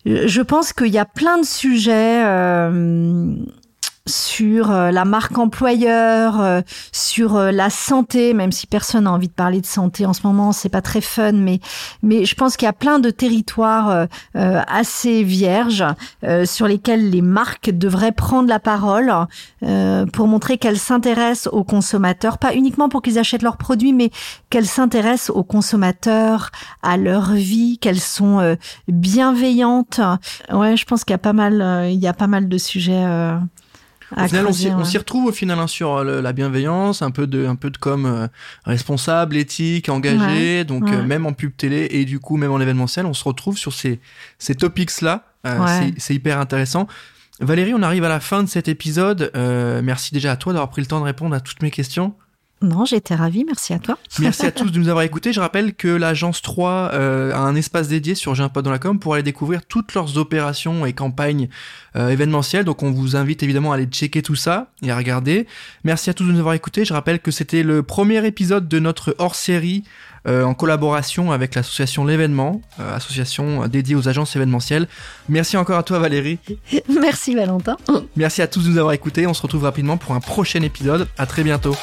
je 0.06 0.42
pense 0.42 0.74
qu'il 0.74 0.88
y 0.88 0.98
a 0.98 1.06
plein 1.06 1.38
de 1.38 1.46
sujets. 1.46 2.24
euh, 2.26 3.36
sur 4.08 4.72
euh, 4.72 4.90
la 4.90 5.06
marque 5.06 5.38
employeur, 5.38 6.42
euh, 6.42 6.62
sur 6.92 7.36
euh, 7.36 7.52
la 7.52 7.70
santé, 7.70 8.34
même 8.34 8.52
si 8.52 8.66
personne 8.66 9.04
n'a 9.04 9.12
envie 9.12 9.28
de 9.28 9.34
parler 9.34 9.62
de 9.62 9.66
santé 9.66 10.06
en 10.06 10.14
ce 10.14 10.26
moment, 10.26 10.52
c'est 10.52 10.70
pas 10.70 10.82
très 10.82 11.02
fun, 11.02 11.34
mais 11.34 11.60
mais 12.02 12.26
je 12.26 12.34
pense 12.34 12.58
qu'il 12.58 12.66
y 12.66 12.70
a 12.70 12.74
plein 12.74 13.00
de 13.00 13.10
territoires 13.10 14.08
assez 14.34 15.24
vierges 15.24 15.86
sur 16.46 16.68
lesquels 16.68 17.10
les 17.10 17.22
marques 17.22 17.70
devraient 17.70 18.12
prendre 18.12 18.50
la 18.50 18.60
parole 18.60 19.14
pour 20.14 20.28
montrer 20.28 20.58
qu'elles 20.58 20.80
s'intéressent 20.80 21.54
aux 21.54 21.64
consommateurs, 21.64 22.38
pas 22.38 22.54
uniquement 22.56 22.90
pour 22.90 23.02
qu'ils 23.02 23.20
achètent 23.20 23.44
leurs 23.44 23.58
produits, 23.58 23.94
mais 23.94 24.12
qu'elles 24.50 24.68
s'intéressent 24.68 25.36
aux 25.36 25.44
consommateurs, 25.44 26.50
à 26.82 26.98
leur 26.98 27.34
vie, 27.34 27.78
qu'elles 27.80 28.00
sont 28.00 28.58
bienveillantes. 28.88 30.02
Ouais, 30.52 30.76
je 30.76 30.86
pense 30.86 31.04
qu'il 31.04 31.14
y 31.14 31.16
a 31.16 31.20
pas 31.20 31.34
mal, 31.34 31.90
il 31.92 32.00
y 32.00 32.08
a 32.08 32.14
pas 32.14 32.28
mal 32.28 32.50
de 32.50 32.58
sujets. 32.58 33.06
À 34.16 34.26
Au 34.26 34.28
final, 34.28 34.46
on 34.48 34.54
s'y, 34.54 34.68
ouais. 34.70 34.98
retrouve 34.98 35.26
au 35.28 35.32
final 35.32 35.58
hein, 35.60 35.68
sur 35.68 35.98
euh, 35.98 36.04
le- 36.04 36.22
la 36.22 36.34
bienveillance, 36.34 37.02
un 37.02 37.12
peu 37.12 37.28
de, 37.28 37.46
un 37.46 37.56
peu 37.56 37.70
de 37.70 37.78
com 37.78 38.06
euh, 38.06 38.28
responsable, 38.66 39.38
éthique, 39.38 39.90
engagé. 39.90 40.64
donc 40.64 40.86
ouais. 40.86 40.96
euh, 40.96 41.04
même 41.04 41.26
en 41.26 41.34
pub 41.34 41.56
télé 41.56 41.88
et 41.92 42.06
du 42.06 42.20
coup 42.20 42.38
même 42.38 42.52
en 42.52 42.60
événementiel, 42.60 43.06
on 43.06 43.14
se 43.14 43.24
retrouve 43.24 43.58
sur 43.58 43.74
ces, 43.74 44.00
ces 44.40 44.56
topics 44.56 45.02
là. 45.02 45.26
C'est, 45.44 45.94
c'est 45.98 46.14
hyper 46.14 46.40
intéressant. 46.40 46.88
Valérie, 47.40 47.74
on 47.74 47.82
arrive 47.82 48.04
à 48.04 48.10
la 48.10 48.20
fin 48.20 48.44
de 48.44 48.48
cet 48.50 48.68
épisode. 48.68 49.32
Euh, 49.36 49.82
merci 49.84 50.14
déjà 50.14 50.32
à 50.34 50.36
toi 50.36 50.54
d'avoir 50.54 50.70
pris 50.70 50.82
le 50.82 50.88
temps 50.88 51.00
de 51.00 51.06
répondre 51.06 51.34
à 51.36 51.40
toutes 51.40 51.64
mes 51.64 51.72
questions. 51.72 52.14
Non, 52.62 52.86
j'étais 52.86 53.16
ravie. 53.16 53.44
Merci 53.44 53.74
à 53.74 53.80
toi. 53.80 53.98
Merci 54.20 54.46
à 54.46 54.52
tous 54.52 54.72
de 54.72 54.78
nous 54.78 54.90
avoir 54.90 55.04
écoutés. 55.04 55.34
Je 55.34 55.40
rappelle 55.40 55.74
que 55.74 55.88
l'agence 55.88 56.42
3 56.42 56.92
euh, 56.94 57.34
a 57.34 57.40
un 57.40 57.56
espace 57.56 57.88
dédié 57.88 58.14
sur 58.14 58.36
J'ai 58.36 58.44
un 58.44 58.50
pote 58.50 58.64
dans 58.64 58.72
la 58.72 58.80
com 58.80 59.00
pour 59.00 59.16
aller 59.16 59.24
découvrir 59.24 59.66
toutes 59.66 59.94
leurs 59.96 60.18
opérations 60.18 60.86
et 60.86 60.94
campagnes 60.94 61.50
euh, 61.96 62.10
événementielles. 62.10 62.64
Donc 62.64 62.84
on 62.84 62.92
vous 62.92 63.16
invite 63.16 63.42
évidemment 63.42 63.72
à 63.72 63.76
aller 63.76 63.86
checker 63.86 64.22
tout 64.22 64.36
ça 64.36 64.72
et 64.84 64.92
à 64.92 64.98
regarder. 64.98 65.48
Merci 65.84 66.12
à 66.12 66.14
tous 66.14 66.24
de 66.24 66.32
nous 66.32 66.40
avoir 66.40 66.54
écoutés. 66.54 66.86
Je 66.86 66.94
rappelle 66.94 67.20
que 67.20 67.32
c'était 67.32 67.64
le 67.64 67.82
premier 67.82 68.26
épisode 68.26 68.68
de 68.68 68.80
notre 68.80 69.16
hors-série 69.18 69.84
euh, 70.28 70.44
en 70.44 70.54
collaboration 70.54 71.32
avec 71.32 71.56
l'association 71.56 72.06
L'événement, 72.06 72.62
euh, 72.80 72.96
association 72.96 73.68
dédiée 73.68 73.96
aux 73.96 74.08
agences 74.08 74.36
événementielles. 74.36 74.88
Merci 75.30 75.58
encore 75.58 75.78
à 75.78 75.84
toi 75.84 76.00
Valérie. 76.00 76.40
Merci 77.02 77.36
Valentin. 77.36 77.78
Merci 78.16 78.42
à 78.42 78.48
tous 78.48 78.64
de 78.66 78.70
nous 78.70 78.78
avoir 78.78 78.94
écoutés. 78.94 79.26
On 79.28 79.34
se 79.34 79.42
retrouve 79.42 79.64
rapidement 79.64 79.98
pour 79.98 80.14
un 80.14 80.20
prochain 80.20 80.62
épisode. 80.62 81.08
À 81.18 81.26
très 81.26 81.44
bientôt. 81.44 81.76